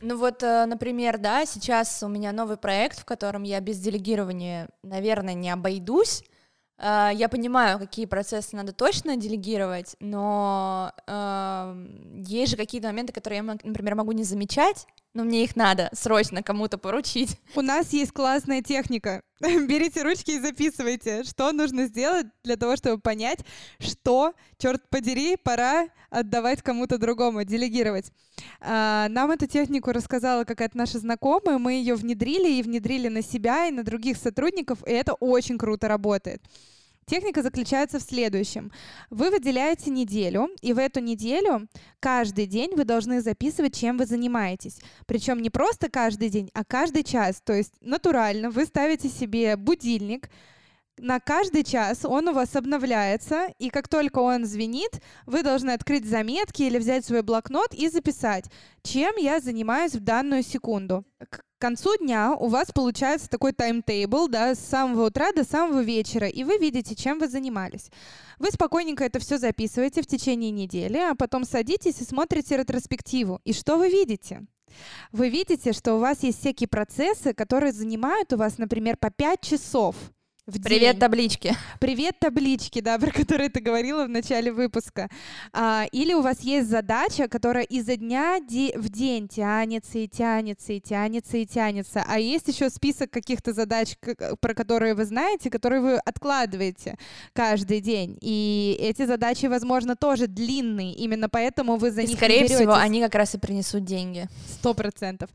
Ну 0.00 0.16
вот, 0.16 0.42
э, 0.42 0.66
например, 0.66 1.18
да, 1.18 1.44
сейчас 1.44 2.02
у 2.02 2.08
меня 2.08 2.32
новый 2.32 2.56
проект, 2.56 3.00
в 3.00 3.04
котором 3.04 3.42
я 3.42 3.60
без 3.60 3.78
делегирования, 3.80 4.68
наверное, 4.82 5.34
не 5.34 5.50
обойдусь. 5.50 6.22
Э, 6.78 7.10
Я 7.12 7.28
понимаю, 7.28 7.78
какие 7.80 8.06
процессы 8.06 8.54
надо 8.54 8.72
точно 8.72 9.16
делегировать, 9.16 9.96
но 10.00 10.92
эм, 11.08 12.22
есть 12.22 12.52
же 12.52 12.56
какие-то 12.56 12.86
моменты, 12.88 13.12
которые 13.12 13.38
я, 13.38 13.42
например, 13.42 13.96
могу 13.96 14.12
не 14.12 14.22
замечать, 14.24 14.86
но 15.14 15.24
мне 15.24 15.44
их 15.44 15.56
надо 15.56 15.90
срочно 15.92 16.42
кому-то 16.42 16.78
поручить. 16.78 17.38
У 17.54 17.60
нас 17.60 17.92
есть 17.92 18.12
классная 18.12 18.62
техника. 18.62 19.22
Берите 19.40 20.02
ручки 20.02 20.32
и 20.32 20.40
записывайте, 20.40 21.24
что 21.24 21.52
нужно 21.52 21.86
сделать 21.86 22.26
для 22.44 22.56
того, 22.56 22.76
чтобы 22.76 23.00
понять, 23.00 23.40
что, 23.78 24.34
черт 24.58 24.88
подери, 24.90 25.36
пора 25.36 25.88
отдавать 26.10 26.62
кому-то 26.62 26.98
другому, 26.98 27.44
делегировать. 27.44 28.12
А, 28.60 29.08
Нам 29.08 29.30
эту 29.30 29.46
технику 29.46 29.92
рассказала 29.92 30.44
какая-то 30.44 30.76
наша 30.76 30.98
знакомая, 30.98 31.58
мы 31.58 31.74
ее 31.74 31.94
внедрили 31.94 32.50
и 32.52 32.62
внедрили 32.62 33.08
на 33.08 33.22
себя 33.22 33.66
и 33.66 33.70
на 33.70 33.82
других 33.82 34.16
сотрудников, 34.16 34.86
и 34.86 34.90
это 34.90 35.14
очень 35.14 35.58
круто 35.58 35.88
работает. 35.88 36.42
Техника 37.08 37.42
заключается 37.42 37.98
в 37.98 38.02
следующем. 38.02 38.70
Вы 39.08 39.30
выделяете 39.30 39.90
неделю, 39.90 40.50
и 40.60 40.74
в 40.74 40.78
эту 40.78 41.00
неделю 41.00 41.66
каждый 42.00 42.44
день 42.44 42.74
вы 42.76 42.84
должны 42.84 43.22
записывать, 43.22 43.74
чем 43.74 43.96
вы 43.96 44.04
занимаетесь. 44.04 44.78
Причем 45.06 45.40
не 45.40 45.48
просто 45.48 45.88
каждый 45.88 46.28
день, 46.28 46.50
а 46.52 46.64
каждый 46.64 47.04
час. 47.04 47.40
То 47.42 47.54
есть 47.54 47.72
натурально 47.80 48.50
вы 48.50 48.66
ставите 48.66 49.08
себе 49.08 49.56
будильник, 49.56 50.28
на 50.98 51.18
каждый 51.20 51.64
час 51.64 52.04
он 52.04 52.28
у 52.28 52.32
вас 52.32 52.56
обновляется, 52.56 53.46
и 53.58 53.70
как 53.70 53.88
только 53.88 54.18
он 54.18 54.44
звенит, 54.44 55.00
вы 55.26 55.42
должны 55.42 55.70
открыть 55.70 56.04
заметки 56.04 56.62
или 56.62 56.76
взять 56.76 57.04
свой 57.04 57.22
блокнот 57.22 57.72
и 57.72 57.88
записать, 57.88 58.46
чем 58.82 59.16
я 59.16 59.40
занимаюсь 59.40 59.94
в 59.94 60.00
данную 60.00 60.42
секунду. 60.42 61.04
К 61.58 61.60
концу 61.60 61.96
дня 61.96 62.36
у 62.38 62.46
вас 62.46 62.70
получается 62.72 63.28
такой 63.28 63.52
таймтейбл, 63.52 64.28
да, 64.28 64.54
с 64.54 64.60
самого 64.60 65.06
утра 65.06 65.32
до 65.32 65.42
самого 65.42 65.80
вечера, 65.80 66.28
и 66.28 66.44
вы 66.44 66.56
видите, 66.56 66.94
чем 66.94 67.18
вы 67.18 67.26
занимались. 67.26 67.90
Вы 68.38 68.52
спокойненько 68.52 69.02
это 69.02 69.18
все 69.18 69.38
записываете 69.38 70.02
в 70.02 70.06
течение 70.06 70.52
недели, 70.52 70.98
а 70.98 71.16
потом 71.16 71.42
садитесь 71.42 72.00
и 72.00 72.04
смотрите 72.04 72.56
ретроспективу. 72.56 73.40
И 73.42 73.52
что 73.52 73.76
вы 73.76 73.88
видите? 73.88 74.46
Вы 75.10 75.30
видите, 75.30 75.72
что 75.72 75.94
у 75.94 75.98
вас 75.98 76.22
есть 76.22 76.38
всякие 76.38 76.68
процессы, 76.68 77.34
которые 77.34 77.72
занимают 77.72 78.32
у 78.32 78.36
вас, 78.36 78.58
например, 78.58 78.96
по 78.96 79.10
5 79.10 79.40
часов 79.40 79.96
в 80.48 80.62
Привет, 80.62 80.92
день. 80.92 81.00
таблички. 81.00 81.54
Привет, 81.78 82.18
таблички, 82.18 82.80
да, 82.80 82.98
про 82.98 83.10
которые 83.10 83.50
ты 83.50 83.60
говорила 83.60 84.06
в 84.06 84.08
начале 84.08 84.50
выпуска. 84.50 85.10
А, 85.52 85.84
или 85.92 86.14
у 86.14 86.22
вас 86.22 86.40
есть 86.40 86.70
задача, 86.70 87.28
которая 87.28 87.64
изо 87.64 87.96
дня 87.96 88.38
де- 88.40 88.72
в 88.74 88.88
день 88.88 89.28
тянется 89.28 89.98
и 89.98 90.08
тянется 90.08 90.72
и 90.72 90.80
тянется 90.80 91.36
и 91.36 91.44
тянется. 91.44 92.02
А 92.08 92.18
есть 92.18 92.48
еще 92.48 92.70
список 92.70 93.10
каких-то 93.10 93.52
задач, 93.52 93.96
про 94.40 94.54
которые 94.54 94.94
вы 94.94 95.04
знаете, 95.04 95.50
которые 95.50 95.82
вы 95.82 95.96
откладываете 95.96 96.96
каждый 97.34 97.80
день. 97.82 98.16
И 98.22 98.74
эти 98.80 99.04
задачи, 99.04 99.46
возможно, 99.46 99.96
тоже 99.96 100.28
длинные. 100.28 100.94
Именно 100.94 101.28
поэтому 101.28 101.76
вы 101.76 101.90
за 101.90 102.00
И, 102.02 102.06
них 102.06 102.16
скорее 102.16 102.40
не 102.42 102.48
всего, 102.48 102.72
они 102.72 103.02
как 103.02 103.14
раз 103.14 103.34
и 103.34 103.38
принесут 103.38 103.84
деньги. 103.84 104.26
Сто 104.46 104.72
процентов. 104.72 105.28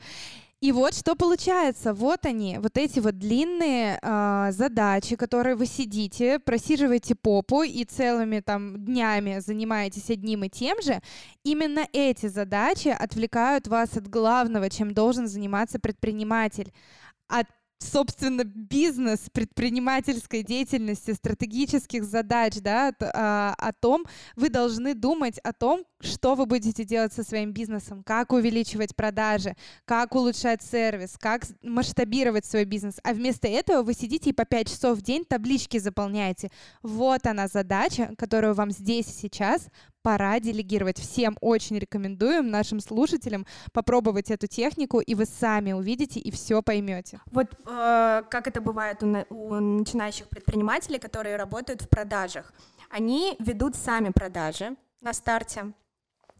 И 0.63 0.71
вот 0.71 0.95
что 0.95 1.15
получается. 1.17 1.93
Вот 1.93 2.25
они, 2.25 2.57
вот 2.57 2.77
эти 2.77 3.01
вот 3.01 3.19
длинные 3.19 3.99
а, 4.01 4.49
задачи, 4.53 5.17
которые 5.17 5.57
вы 5.57 5.65
сидите, 5.65 6.39
просиживаете 6.39 7.15
попу 7.15 7.63
и 7.63 7.83
целыми 7.83 8.39
там 8.39 8.85
днями 8.85 9.39
занимаетесь 9.39 10.09
одним 10.09 10.45
и 10.45 10.49
тем 10.49 10.81
же. 10.81 11.01
Именно 11.43 11.85
эти 11.91 12.27
задачи 12.27 12.87
отвлекают 12.87 13.67
вас 13.67 13.97
от 13.97 14.07
главного, 14.07 14.69
чем 14.69 14.93
должен 14.93 15.27
заниматься 15.27 15.79
предприниматель. 15.79 16.71
От 17.27 17.47
собственно, 17.83 18.43
бизнес, 18.45 19.19
предпринимательской 19.31 20.43
деятельности, 20.43 21.11
стратегических 21.11 22.05
задач, 22.05 22.55
да, 22.61 22.87
от- 22.87 23.03
а, 23.03 23.53
о 23.57 23.73
том, 23.73 24.05
вы 24.35 24.49
должны 24.49 24.93
думать 24.93 25.37
о 25.39 25.53
том, 25.53 25.83
что 26.03 26.35
вы 26.35 26.45
будете 26.45 26.83
делать 26.83 27.13
со 27.13 27.23
своим 27.23 27.51
бизнесом, 27.51 28.03
как 28.03 28.31
увеличивать 28.33 28.95
продажи, 28.95 29.55
как 29.85 30.15
улучшать 30.15 30.61
сервис, 30.61 31.15
как 31.19 31.43
масштабировать 31.61 32.45
свой 32.45 32.65
бизнес. 32.65 32.95
А 33.03 33.13
вместо 33.13 33.47
этого 33.47 33.83
вы 33.83 33.93
сидите 33.93 34.29
и 34.29 34.33
по 34.33 34.45
5 34.45 34.67
часов 34.69 34.97
в 34.97 35.01
день 35.01 35.25
таблички 35.25 35.77
заполняете. 35.79 36.49
Вот 36.81 37.25
она 37.27 37.47
задача, 37.47 38.13
которую 38.17 38.53
вам 38.53 38.71
здесь 38.71 39.07
и 39.07 39.11
сейчас 39.21 39.67
пора 40.01 40.39
делегировать. 40.39 40.99
Всем 40.99 41.37
очень 41.39 41.79
рекомендуем 41.79 42.49
нашим 42.49 42.79
слушателям 42.81 43.45
попробовать 43.71 44.29
эту 44.31 44.47
технику, 44.47 44.99
и 44.99 45.15
вы 45.15 45.25
сами 45.25 45.71
увидите 45.71 46.19
и 46.19 46.29
все 46.29 46.61
поймете. 46.61 47.21
Вот 47.31 47.47
э, 47.65 48.23
как 48.29 48.47
это 48.47 48.59
бывает 48.59 49.01
у, 49.01 49.05
на- 49.05 49.25
у 49.29 49.53
начинающих 49.55 50.27
предпринимателей, 50.27 50.99
которые 50.99 51.37
работают 51.37 51.81
в 51.81 51.87
продажах. 51.89 52.53
Они 52.89 53.35
ведут 53.39 53.75
сами 53.75 54.09
продажи 54.09 54.75
на 55.01 55.13
старте. 55.13 55.73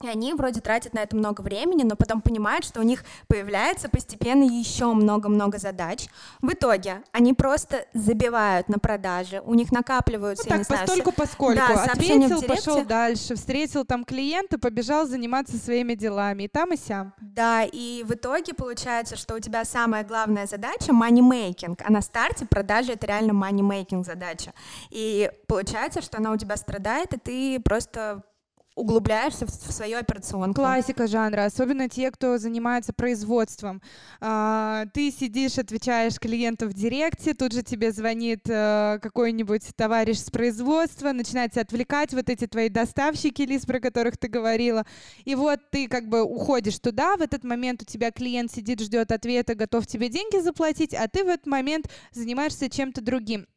И 0.04 0.08
они 0.08 0.34
вроде 0.34 0.60
тратят 0.60 0.94
на 0.94 1.00
это 1.00 1.16
много 1.16 1.42
времени, 1.42 1.84
но 1.84 1.96
потом 1.96 2.22
понимают, 2.22 2.66
что 2.66 2.82
у 2.82 2.84
них 2.84 3.04
появляется 3.28 3.88
постепенно 3.88 4.44
еще 4.44 4.94
много-много 4.94 5.58
задач. 5.58 6.08
В 6.42 6.52
итоге 6.52 7.04
они 7.14 7.34
просто 7.34 7.86
забивают 7.94 8.68
на 8.68 8.80
продажи, 8.80 9.42
у 9.46 9.54
них 9.54 9.72
накапливаются, 9.72 10.44
Ну 10.46 10.50
так, 10.50 10.58
не 10.60 10.64
знаю, 10.66 10.88
постольку 10.88 11.12
поскольку. 11.14 11.62
Да, 11.68 11.84
Ответил, 11.84 12.42
пошел 12.42 12.84
дальше, 12.84 13.36
встретил 13.36 13.86
там 13.86 14.04
клиента, 14.04 14.60
побежал 14.60 15.08
заниматься 15.08 15.58
своими 15.58 15.96
делами. 15.96 16.44
И 16.44 16.48
там, 16.50 16.74
и 16.74 16.78
сям. 16.78 17.14
Да, 17.22 17.64
и 17.64 18.04
в 18.04 18.14
итоге 18.14 18.54
получается, 18.54 19.16
что 19.16 19.36
у 19.36 19.40
тебя 19.40 19.64
самая 19.64 20.04
главная 20.04 20.48
задача 20.48 20.92
money-making, 20.92 21.82
а 21.84 21.92
на 21.92 22.02
старте 22.02 22.46
продажи— 22.46 22.92
это 22.94 23.08
реально 23.08 23.32
money-making 23.32 24.04
задача. 24.04 24.54
И 24.90 25.32
получается, 25.48 26.02
что 26.02 26.18
она 26.18 26.32
у 26.32 26.38
тебя 26.38 26.58
страдает, 26.58 27.14
и 27.14 27.18
ты 27.18 27.60
просто 27.62 28.24
углубляешься 28.76 29.46
в, 29.46 29.50
в 29.50 29.72
свою 29.72 29.98
операционку. 29.98 30.56
Классика 30.56 31.08
жанра, 31.08 31.46
особенно 31.46 31.90
те, 31.90 32.12
кто 32.12 32.38
занимается 32.38 32.94
производством. 32.94 33.82
А, 34.20 34.86
ты 34.94 35.12
сидишь, 35.12 35.58
отвечаешь 35.58 36.20
клиенту 36.20 36.68
в 36.68 36.74
директе, 36.74 37.34
тут 37.34 37.54
же 37.54 37.64
тебе 37.64 37.92
звонит 37.92 38.42
э, 38.50 39.00
какой-нибудь 39.02 39.76
товарищ 39.76 40.18
с 40.18 40.30
производства, 40.30 41.12
начинает 41.12 41.52
тебя 41.52 41.62
отвлекать 41.62 42.14
вот 42.14 42.30
эти 42.30 42.48
твои 42.48 42.70
доставщики, 42.70 43.44
Лиз, 43.44 43.66
про 43.66 43.80
которых 43.80 44.18
ты 44.18 44.28
говорила. 44.28 44.86
И 45.26 45.36
вот 45.36 45.60
ты 45.72 45.88
как 45.88 46.08
бы 46.08 46.24
уходишь 46.24 46.80
туда, 46.80 47.16
в 47.18 47.22
этот 47.22 47.44
момент 47.44 47.84
у 47.84 47.86
тебя 47.86 48.12
клиент 48.12 48.52
сидит, 48.52 48.82
ждет 48.82 49.12
ответа, 49.12 49.56
готов 49.56 49.88
тебе 49.88 50.10
деньги 50.10 50.40
заплатить, 50.40 50.94
а 50.94 51.08
ты 51.08 51.24
в 51.24 51.28
этот 51.28 51.46
момент 51.46 51.90
занимаешься 52.12 52.70
чем-то 52.70 53.02
другим. 53.02 53.48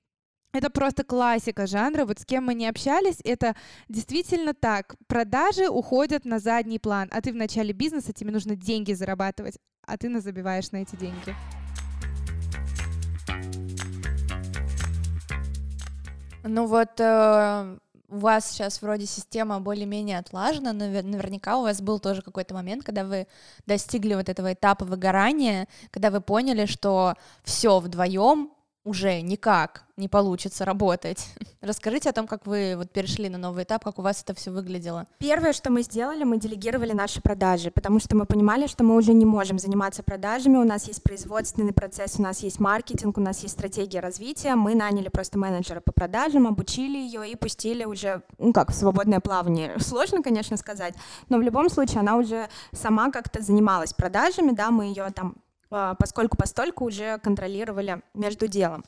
Это 0.57 0.71
просто 0.71 1.05
классика 1.05 1.67
жанра. 1.67 2.07
Вот 2.07 2.19
с 2.19 2.25
кем 2.25 2.47
мы 2.47 2.55
не 2.55 2.67
общались, 2.67 3.19
это 3.25 3.55
действительно 3.91 4.55
так. 4.55 4.97
Продажи 5.07 5.69
уходят 5.69 6.25
на 6.25 6.39
задний 6.39 6.79
план, 6.79 7.11
а 7.13 7.21
ты 7.21 7.31
в 7.31 7.37
начале 7.37 7.75
бизнеса, 7.75 8.15
тебе 8.15 8.31
нужно 8.31 8.57
деньги 8.57 8.95
зарабатывать, 8.95 9.59
а 9.87 9.99
ты 9.99 10.19
забиваешь 10.19 10.71
на 10.73 10.79
эти 10.79 10.97
деньги. 10.97 11.35
Ну 16.43 16.67
вот 16.67 17.01
э, 17.01 17.79
у 18.09 18.17
вас 18.17 18.51
сейчас 18.51 18.81
вроде 18.81 19.05
система 19.05 19.61
более-менее 19.61 20.21
отлажена, 20.21 20.73
но 20.73 20.87
навер- 20.87 21.03
наверняка 21.03 21.59
у 21.59 21.63
вас 21.65 21.83
был 21.83 21.99
тоже 21.99 22.23
какой-то 22.23 22.55
момент, 22.55 22.83
когда 22.83 23.05
вы 23.05 23.27
достигли 23.67 24.15
вот 24.15 24.31
этого 24.31 24.55
этапа 24.55 24.87
выгорания, 24.87 25.69
когда 25.91 26.11
вы 26.11 26.23
поняли, 26.23 26.65
что 26.65 27.15
все 27.45 27.79
вдвоем 27.79 28.56
уже 28.87 29.21
никак 29.21 29.85
не 29.97 30.09
получится 30.09 30.65
работать. 30.65 31.27
Расскажите 31.61 32.11
о 32.11 32.13
том, 32.13 32.27
как 32.27 32.47
вы 32.47 32.75
вот 32.77 32.91
перешли 32.93 33.29
на 33.29 33.37
новый 33.37 33.65
этап, 33.65 33.83
как 33.83 33.99
у 33.99 34.03
вас 34.03 34.23
это 34.23 34.35
все 34.35 34.51
выглядело. 34.51 35.07
Первое, 35.19 35.53
что 35.53 35.71
мы 35.71 35.83
сделали, 35.83 36.23
мы 36.23 36.39
делегировали 36.39 36.93
наши 36.93 37.21
продажи, 37.21 37.71
потому 37.71 37.99
что 37.99 38.15
мы 38.15 38.27
понимали, 38.27 38.69
что 38.69 38.85
мы 38.85 38.95
уже 38.95 39.13
не 39.13 39.25
можем 39.25 39.59
заниматься 39.59 40.03
продажами, 40.03 40.57
у 40.57 40.65
нас 40.65 40.87
есть 40.87 41.03
производственный 41.03 41.73
процесс, 41.73 42.19
у 42.19 42.23
нас 42.23 42.43
есть 42.43 42.61
маркетинг, 42.61 43.19
у 43.19 43.21
нас 43.21 43.43
есть 43.43 43.55
стратегия 43.55 44.01
развития, 44.01 44.55
мы 44.55 44.75
наняли 44.75 45.09
просто 45.09 45.39
менеджера 45.39 45.81
по 45.81 45.93
продажам, 45.93 46.47
обучили 46.47 46.97
ее 46.97 47.29
и 47.29 47.35
пустили 47.35 47.85
уже, 47.85 48.23
ну 48.39 48.53
как, 48.53 48.71
в 48.71 48.75
свободное 48.75 49.21
плавание. 49.21 49.77
Сложно, 49.81 50.23
конечно, 50.23 50.57
сказать, 50.57 50.95
но 51.29 51.39
в 51.39 51.43
любом 51.43 51.69
случае 51.71 52.01
она 52.01 52.17
уже 52.17 52.49
сама 52.73 53.11
как-то 53.11 53.43
занималась 53.43 53.93
продажами, 53.93 54.53
да, 54.53 54.71
мы 54.71 54.85
ее 54.85 55.11
там 55.11 55.35
поскольку 55.69 56.37
постольку 56.37 56.85
уже 56.85 57.19
контролировали 57.19 58.03
между 58.15 58.49
делом. 58.49 58.85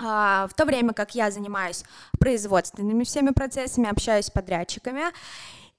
А, 0.00 0.46
В 0.48 0.54
то 0.54 0.64
время 0.64 0.92
как 0.92 1.14
я 1.14 1.30
занимаюсь 1.30 1.84
производственными 2.18 3.04
всеми 3.04 3.30
процессами, 3.30 3.90
общаюсь 3.90 4.26
с 4.26 4.30
подрядчиками, 4.30 5.02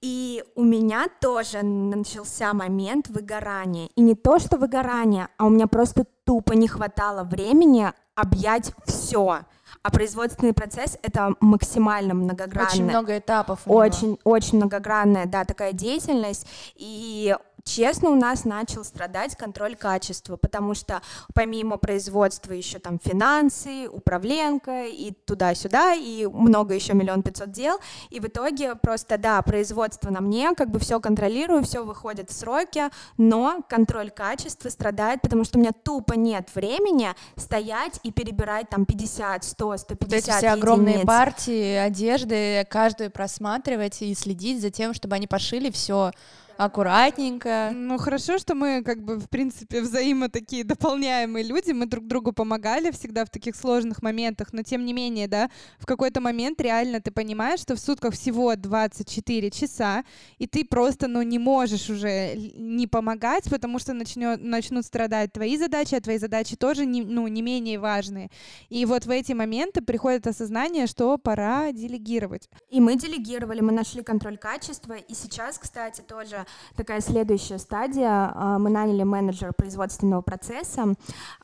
и 0.02 0.44
у 0.56 0.64
меня 0.64 1.08
тоже 1.22 1.64
начался 1.64 2.54
момент 2.54 3.08
выгорания. 3.08 3.88
И 3.96 4.02
не 4.02 4.16
то, 4.16 4.38
что 4.38 4.58
выгорание, 4.58 5.30
а 5.38 5.46
у 5.46 5.50
меня 5.50 5.68
просто 5.68 6.06
тупо 6.26 6.54
не 6.54 6.68
хватало 6.68 7.24
времени 7.24 7.92
объять 8.14 8.74
все. 8.86 9.40
А 9.82 9.92
производственный 9.92 10.54
процесс 10.54 10.98
это 11.02 11.36
максимально 11.40 12.14
многогранный. 12.14 12.70
Очень 12.70 12.84
много 12.86 13.18
этапов. 13.18 13.66
него. 13.66 13.78
Очень, 13.78 14.20
очень 14.26 14.58
многогранная, 14.58 15.26
да, 15.26 15.46
такая 15.46 15.72
деятельность. 15.72 16.48
И 16.76 17.36
честно, 17.64 18.10
у 18.10 18.16
нас 18.16 18.46
начал 18.46 18.84
страдать 18.84 19.36
контроль 19.36 19.76
качества, 19.76 20.38
потому 20.38 20.74
что 20.74 21.02
помимо 21.34 21.78
производства 21.78 22.54
еще 22.54 22.80
там 22.80 23.00
финансы, 23.04 23.88
управленка 23.90 24.86
и 24.86 25.12
туда-сюда, 25.12 25.94
и 25.94 26.26
много 26.26 26.74
еще 26.74 26.94
миллион 26.94 27.24
пятьсот 27.24 27.52
дел. 27.52 27.78
И 28.10 28.20
в 28.20 28.26
итоге 28.26 28.76
просто, 28.76 29.18
да, 29.18 29.42
производство 29.42 30.10
на 30.10 30.22
мне, 30.22 30.54
как 30.56 30.70
бы 30.70 30.80
все 30.80 31.00
контролирую, 31.00 31.64
все 31.64 31.84
выходит 31.84 32.30
в 32.30 32.34
сроки, 32.34 32.84
но 33.18 33.64
контроль 33.68 34.12
качества 34.12 34.70
страдает, 34.70 35.22
потому 35.22 35.44
что 35.44 35.58
у 35.58 35.62
меня 35.62 35.72
тупо 35.72 36.14
нет 36.14 36.50
времени 36.54 37.10
стоять 37.36 38.00
и 38.04 38.12
перебирать 38.12 38.70
там 38.70 38.86
50, 38.86 39.44
100, 39.44 39.78
150 39.78 40.10
Вот 40.10 40.14
эти 40.14 40.38
все 40.38 40.50
огромные 40.50 40.96
единиц. 40.96 41.08
партии 41.08 41.76
одежды, 41.76 42.68
каждую 42.70 43.12
просматривать 43.12 44.02
и 44.02 44.14
следить 44.14 44.62
за 44.62 44.70
тем, 44.70 44.94
чтобы 44.94 45.16
они 45.16 45.28
пошили 45.28 45.70
все 45.72 46.12
аккуратненько. 46.58 47.72
Ну, 47.74 47.98
хорошо, 47.98 48.38
что 48.38 48.56
мы, 48.56 48.84
как 48.84 49.04
бы, 49.04 49.18
в 49.18 49.30
принципе, 49.30 49.82
взаимо 49.82 50.30
такие 50.30 50.64
дополняемые 50.64 51.44
люди, 51.44 51.72
мы 51.72 51.86
друг 51.86 52.08
другу 52.08 52.32
помогали 52.32 52.92
всегда 52.92 53.26
в 53.26 53.30
таких 53.30 53.56
сложных 53.56 54.02
моментах, 54.02 54.54
но 54.54 54.64
тем 54.64 54.86
не 54.86 54.94
менее, 54.94 55.28
да, 55.28 55.50
в 55.80 55.86
какой-то 55.86 56.22
момент 56.22 56.62
реально 56.62 57.02
ты 57.02 57.12
понимаешь, 57.12 57.60
что 57.60 57.76
в 57.76 57.80
сутках 57.80 58.14
всего 58.14 58.56
24 58.56 59.52
часа, 59.52 60.04
и 60.38 60.48
ты 60.48 60.66
просто, 60.66 61.08
ну, 61.08 61.22
не 61.22 61.40
можешь 61.40 61.90
уже 61.90 62.36
не 62.36 62.88
помогать, 62.88 63.50
потому 63.50 63.80
что 63.80 63.94
начнет, 63.94 64.42
начнут 64.42 64.86
страдать 64.86 65.34
твои 65.34 65.58
задачи, 65.58 65.96
а 65.96 66.02
твои 66.02 66.18
задачи 66.18 66.56
тоже, 66.56 66.86
не, 66.86 67.02
ну, 67.02 67.28
не 67.28 67.42
менее 67.42 67.80
важные. 67.80 68.30
И 68.70 68.86
вот 68.86 69.06
в 69.06 69.10
эти 69.10 69.34
моменты 69.34 69.82
приходит 69.82 70.28
осознание, 70.28 70.88
что 70.88 71.18
пора 71.18 71.72
делегировать. 71.72 72.50
И 72.70 72.80
мы 72.80 72.96
делегировали, 72.96 73.62
мы 73.62 73.72
нашли 73.72 74.04
контроль 74.04 74.38
качества, 74.38 74.94
и 74.94 75.14
сейчас, 75.14 75.58
кстати, 75.58 76.02
тоже 76.02 76.43
такая 76.76 77.02
следующая 77.02 77.60
стадия. 77.60 78.32
А, 78.34 78.58
мы 78.60 78.70
наняли 78.70 79.04
менеджера 79.04 79.52
производственного 79.52 80.22
процесса, 80.22 80.94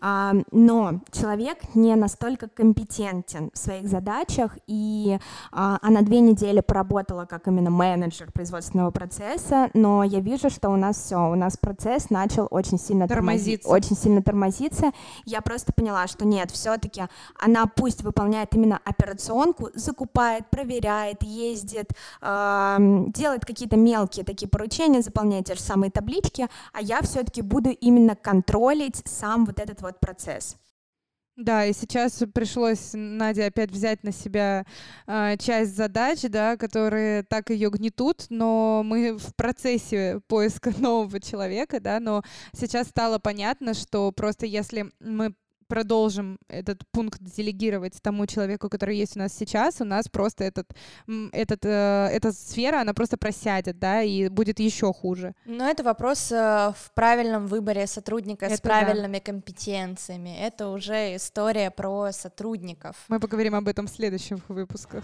а, 0.01 0.33
но 0.51 1.01
человек 1.11 1.57
не 1.75 1.95
настолько 1.95 2.47
компетентен 2.47 3.51
в 3.53 3.57
своих 3.57 3.87
задачах, 3.87 4.57
и 4.67 5.19
а, 5.51 5.77
она 5.81 6.01
две 6.01 6.19
недели 6.19 6.61
поработала 6.61 7.25
как 7.25 7.47
именно 7.47 7.69
менеджер 7.69 8.31
производственного 8.31 8.91
процесса, 8.91 9.69
но 9.73 10.03
я 10.03 10.19
вижу, 10.19 10.49
что 10.49 10.69
у 10.69 10.75
нас 10.75 10.97
все, 10.97 11.17
у 11.17 11.35
нас 11.35 11.57
процесс 11.57 12.09
начал 12.09 12.47
очень 12.49 12.79
сильно 12.79 13.07
тормозиться. 13.07 13.63
Тормози, 13.63 13.85
очень 13.85 13.95
сильно 13.95 14.21
тормозиться. 14.21 14.91
Я 15.25 15.41
просто 15.41 15.73
поняла, 15.73 16.07
что 16.07 16.25
нет, 16.25 16.51
все-таки 16.51 17.03
она 17.39 17.65
пусть 17.65 18.03
выполняет 18.03 18.53
именно 18.55 18.79
операционку, 18.83 19.69
закупает, 19.75 20.49
проверяет, 20.49 21.23
ездит, 21.23 21.91
делает 22.21 23.45
какие-то 23.45 23.77
мелкие 23.77 24.25
такие 24.25 24.47
поручения, 24.47 24.88
заполняет 25.01 25.45
те 25.45 25.55
же 25.55 25.61
самые 25.61 25.91
таблички, 25.91 26.47
а 26.73 26.81
я 26.81 27.01
все-таки 27.01 27.41
буду 27.41 27.69
именно 27.69 28.15
контролить 28.15 29.01
сам 29.05 29.45
вот 29.45 29.59
этот 29.59 29.81
вот 29.81 29.99
процесс. 29.99 30.57
Да, 31.39 31.65
и 31.65 31.71
сейчас 31.71 32.21
пришлось 32.33 32.89
Наде 32.93 33.45
опять 33.45 33.71
взять 33.71 34.03
на 34.03 34.11
себя 34.11 34.65
э, 35.07 35.37
часть 35.37 35.73
задач, 35.73 36.19
да, 36.23 36.57
которые 36.57 37.23
так 37.23 37.49
ее 37.49 37.69
гнетут, 37.69 38.25
но 38.29 38.81
мы 38.83 39.17
в 39.17 39.33
процессе 39.35 40.19
поиска 40.27 40.71
нового 40.77 41.21
человека, 41.21 41.79
да, 41.79 42.01
но 42.01 42.23
сейчас 42.51 42.89
стало 42.89 43.19
понятно, 43.19 43.73
что 43.73 44.11
просто 44.11 44.47
если 44.47 44.91
мы 44.99 45.33
продолжим 45.69 46.39
этот 46.49 46.81
пункт 46.91 47.21
делегировать 47.21 48.01
тому 48.01 48.25
человеку, 48.25 48.69
который 48.69 48.97
есть 48.97 49.15
у 49.15 49.19
нас 49.19 49.33
сейчас, 49.33 49.79
у 49.79 49.85
нас 49.85 50.09
просто 50.09 50.43
этот, 50.43 50.67
этот, 51.31 51.63
э, 51.63 52.09
эта 52.11 52.33
сфера, 52.33 52.81
она 52.81 52.93
просто 52.93 53.17
просядет, 53.17 53.79
да, 53.79 54.01
и 54.01 54.27
будет 54.27 54.59
еще 54.59 54.91
хуже. 54.91 55.33
Но 55.45 55.69
это 55.69 55.83
вопрос 55.83 56.31
э, 56.31 56.73
в 56.75 56.91
правильном 56.93 57.45
выборе 57.47 57.87
сотрудника 57.87 58.47
это 58.47 58.57
с 58.57 58.61
правильными 58.61 59.19
да. 59.19 59.31
компетенциями. 59.31 60.35
Это 60.39 60.69
уже 60.69 61.15
история 61.15 61.71
про 61.71 62.11
сотрудников. 62.11 62.95
Мы 63.07 63.19
поговорим 63.19 63.55
об 63.55 63.67
этом 63.67 63.85
в 63.87 63.91
следующих 63.91 64.39
выпусках. 64.49 65.03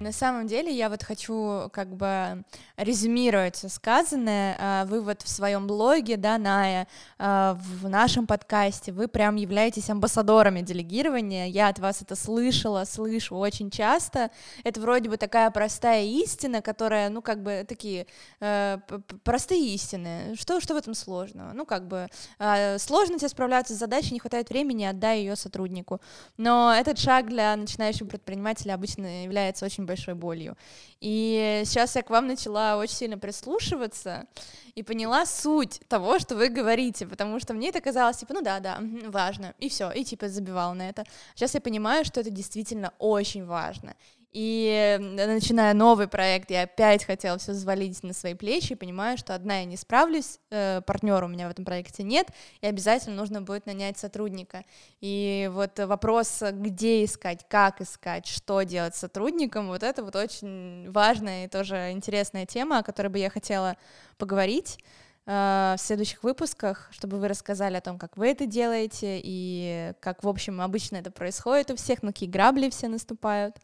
На 0.00 0.12
самом 0.12 0.46
деле 0.46 0.72
я 0.72 0.88
вот 0.90 1.02
хочу 1.02 1.68
как 1.72 1.94
бы 1.96 2.44
резюмировать 2.76 3.64
сказанное. 3.68 4.56
А, 4.60 4.84
вы 4.84 5.00
вот 5.00 5.22
в 5.22 5.28
своем 5.28 5.66
блоге, 5.66 6.16
да, 6.16 6.38
Ная, 6.38 6.86
а, 7.18 7.58
в 7.60 7.88
нашем 7.88 8.28
подкасте, 8.28 8.92
вы 8.92 9.08
прям 9.08 9.34
являетесь 9.34 9.90
амбассадорами 9.90 10.60
делегирования. 10.60 11.46
Я 11.46 11.68
от 11.68 11.80
вас 11.80 12.00
это 12.00 12.14
слышала, 12.14 12.84
слышу 12.84 13.34
очень 13.36 13.70
часто. 13.70 14.30
Это 14.62 14.80
вроде 14.80 15.10
бы 15.10 15.16
такая 15.16 15.50
простая 15.50 16.04
истина, 16.04 16.62
которая, 16.62 17.08
ну, 17.08 17.20
как 17.20 17.42
бы 17.42 17.64
такие 17.68 18.06
э, 18.38 18.78
простые 19.24 19.74
истины. 19.74 20.36
Что, 20.36 20.60
что 20.60 20.74
в 20.74 20.76
этом 20.76 20.94
сложного? 20.94 21.52
Ну, 21.52 21.66
как 21.66 21.88
бы 21.88 22.06
э, 22.38 22.78
сложно 22.78 23.18
тебе 23.18 23.28
справляться 23.28 23.74
с 23.74 23.78
задачей, 23.78 24.12
не 24.12 24.20
хватает 24.20 24.48
времени, 24.50 24.84
отдай 24.84 25.18
ее 25.20 25.34
сотруднику. 25.34 26.00
Но 26.36 26.72
этот 26.72 27.00
шаг 27.00 27.28
для 27.28 27.56
начинающего 27.56 28.06
предпринимателя 28.06 28.74
обычно 28.74 29.24
является 29.24 29.64
очень 29.64 29.87
большой 29.88 30.14
болью. 30.14 30.56
И 31.00 31.62
сейчас 31.64 31.96
я 31.96 32.02
к 32.02 32.10
вам 32.10 32.26
начала 32.26 32.76
очень 32.76 32.94
сильно 32.94 33.18
прислушиваться 33.18 34.26
и 34.74 34.82
поняла 34.82 35.26
суть 35.26 35.80
того, 35.88 36.18
что 36.18 36.36
вы 36.36 36.48
говорите, 36.48 37.06
потому 37.06 37.40
что 37.40 37.54
мне 37.54 37.68
это 37.70 37.80
казалось, 37.80 38.18
типа, 38.18 38.34
ну 38.34 38.42
да, 38.42 38.60
да, 38.60 38.78
важно, 39.06 39.54
и 39.58 39.68
все, 39.68 39.90
и 39.90 40.04
типа 40.04 40.28
забивала 40.28 40.74
на 40.74 40.88
это. 40.88 41.04
Сейчас 41.34 41.54
я 41.54 41.60
понимаю, 41.60 42.04
что 42.04 42.20
это 42.20 42.30
действительно 42.30 42.92
очень 42.98 43.44
важно. 43.44 43.94
И 44.32 44.96
начиная 45.00 45.72
новый 45.72 46.06
проект, 46.06 46.50
я 46.50 46.62
опять 46.62 47.02
хотела 47.02 47.38
все 47.38 47.52
взвалить 47.52 48.02
на 48.02 48.12
свои 48.12 48.34
плечи 48.34 48.74
понимаю, 48.74 49.16
что 49.16 49.34
одна 49.34 49.60
я 49.60 49.64
не 49.64 49.78
справлюсь, 49.78 50.38
э, 50.50 50.82
партнера 50.86 51.24
у 51.24 51.28
меня 51.28 51.48
в 51.48 51.50
этом 51.50 51.64
проекте 51.64 52.02
нет, 52.02 52.28
и 52.60 52.66
обязательно 52.66 53.16
нужно 53.16 53.40
будет 53.40 53.64
нанять 53.64 53.96
сотрудника. 53.96 54.64
И 55.00 55.48
вот 55.52 55.78
вопрос, 55.78 56.42
где 56.52 57.04
искать, 57.04 57.46
как 57.48 57.80
искать, 57.80 58.26
что 58.26 58.62
делать 58.62 58.94
с 58.94 58.98
сотрудником, 58.98 59.68
вот 59.68 59.82
это 59.82 60.04
вот 60.04 60.14
очень 60.14 60.90
важная 60.90 61.46
и 61.46 61.48
тоже 61.48 61.92
интересная 61.92 62.44
тема, 62.44 62.78
о 62.78 62.82
которой 62.82 63.08
бы 63.08 63.18
я 63.18 63.30
хотела 63.30 63.78
поговорить 64.18 64.78
э, 65.24 65.74
в 65.78 65.80
следующих 65.80 66.22
выпусках, 66.22 66.88
чтобы 66.90 67.18
вы 67.18 67.28
рассказали 67.28 67.76
о 67.76 67.80
том, 67.80 67.98
как 67.98 68.18
вы 68.18 68.28
это 68.28 68.44
делаете 68.44 69.20
и 69.24 69.94
как, 70.00 70.22
в 70.22 70.28
общем, 70.28 70.60
обычно 70.60 70.96
это 70.96 71.10
происходит 71.10 71.70
у 71.70 71.76
всех, 71.76 72.02
на 72.02 72.12
какие 72.12 72.28
грабли 72.28 72.68
все 72.68 72.88
наступают. 72.88 73.56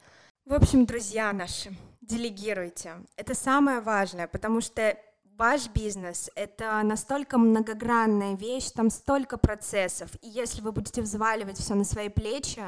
В 0.47 0.53
общем, 0.53 0.85
друзья 0.85 1.33
наши, 1.33 1.75
делегируйте. 2.03 2.97
Это 3.17 3.35
самое 3.35 3.81
важное, 3.81 4.27
потому 4.27 4.61
что 4.61 4.95
ваш 5.39 5.71
бизнес— 5.71 6.31
это 6.37 6.83
настолько 6.83 7.39
многогранная 7.39 8.37
вещь, 8.37 8.71
там 8.71 8.91
столько 8.91 9.39
процессов, 9.39 10.11
и 10.21 10.29
если 10.29 10.61
вы 10.61 10.73
будете 10.73 11.01
взваливать 11.01 11.57
все 11.57 11.75
на 11.75 11.85
свои 11.85 12.11
плечи, 12.11 12.61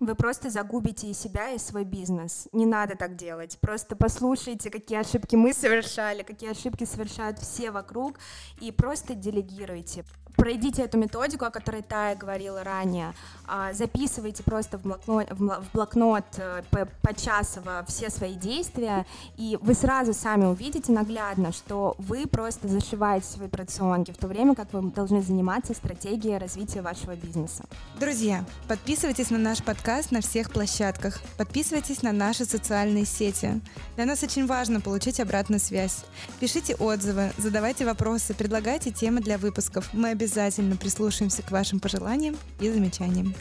вы 0.00 0.14
просто 0.14 0.48
загубите 0.48 1.08
и 1.08 1.12
себя, 1.12 1.50
и 1.50 1.58
свой 1.58 1.84
бизнес. 1.84 2.48
Не 2.52 2.64
надо 2.64 2.96
так 2.96 3.16
делать. 3.16 3.58
Просто 3.60 3.94
послушайте, 3.94 4.70
какие 4.70 4.98
ошибки 4.98 5.36
мы 5.36 5.52
совершали, 5.52 6.22
какие 6.22 6.52
ошибки 6.52 6.84
совершают 6.84 7.38
все 7.40 7.70
вокруг, 7.70 8.18
и 8.58 8.72
просто 8.72 9.14
делегируйте 9.14 10.02
пройдите 10.38 10.82
эту 10.82 10.96
методику, 10.98 11.44
о 11.44 11.50
которой 11.50 11.82
Тая 11.82 12.14
говорила 12.14 12.62
ранее, 12.62 13.12
а, 13.46 13.72
записывайте 13.72 14.42
просто 14.44 14.78
в 14.78 14.82
блокнот, 14.82 15.30
в 15.32 15.64
блокнот 15.74 16.24
э, 16.36 16.62
почасово 17.02 17.84
все 17.88 18.08
свои 18.08 18.34
действия, 18.34 19.04
и 19.36 19.58
вы 19.60 19.74
сразу 19.74 20.14
сами 20.14 20.44
увидите 20.44 20.92
наглядно, 20.92 21.52
что 21.52 21.96
вы 21.98 22.26
просто 22.26 22.68
зашиваете 22.68 23.26
свои 23.26 23.48
операционки 23.48 24.12
в 24.12 24.16
то 24.16 24.28
время, 24.28 24.54
как 24.54 24.72
вы 24.72 24.90
должны 24.92 25.22
заниматься 25.22 25.74
стратегией 25.74 26.38
развития 26.38 26.82
вашего 26.82 27.16
бизнеса. 27.16 27.64
Друзья, 27.98 28.44
подписывайтесь 28.68 29.30
на 29.30 29.38
наш 29.38 29.62
подкаст 29.62 30.12
на 30.12 30.20
всех 30.20 30.52
площадках, 30.52 31.20
подписывайтесь 31.36 32.02
на 32.02 32.12
наши 32.12 32.44
социальные 32.44 33.06
сети. 33.06 33.60
Для 33.96 34.06
нас 34.06 34.22
очень 34.22 34.46
важно 34.46 34.80
получить 34.80 35.18
обратную 35.18 35.58
связь. 35.58 36.04
Пишите 36.38 36.76
отзывы, 36.76 37.32
задавайте 37.38 37.84
вопросы, 37.84 38.34
предлагайте 38.34 38.92
темы 38.92 39.20
для 39.20 39.36
выпусков. 39.36 39.92
Мы 39.92 40.10
обязательно 40.10 40.27
обязательно 40.28 40.76
прислушаемся 40.76 41.42
к 41.42 41.50
вашим 41.50 41.80
пожеланиям 41.80 42.36
и 42.60 42.70
замечаниям. 42.70 43.34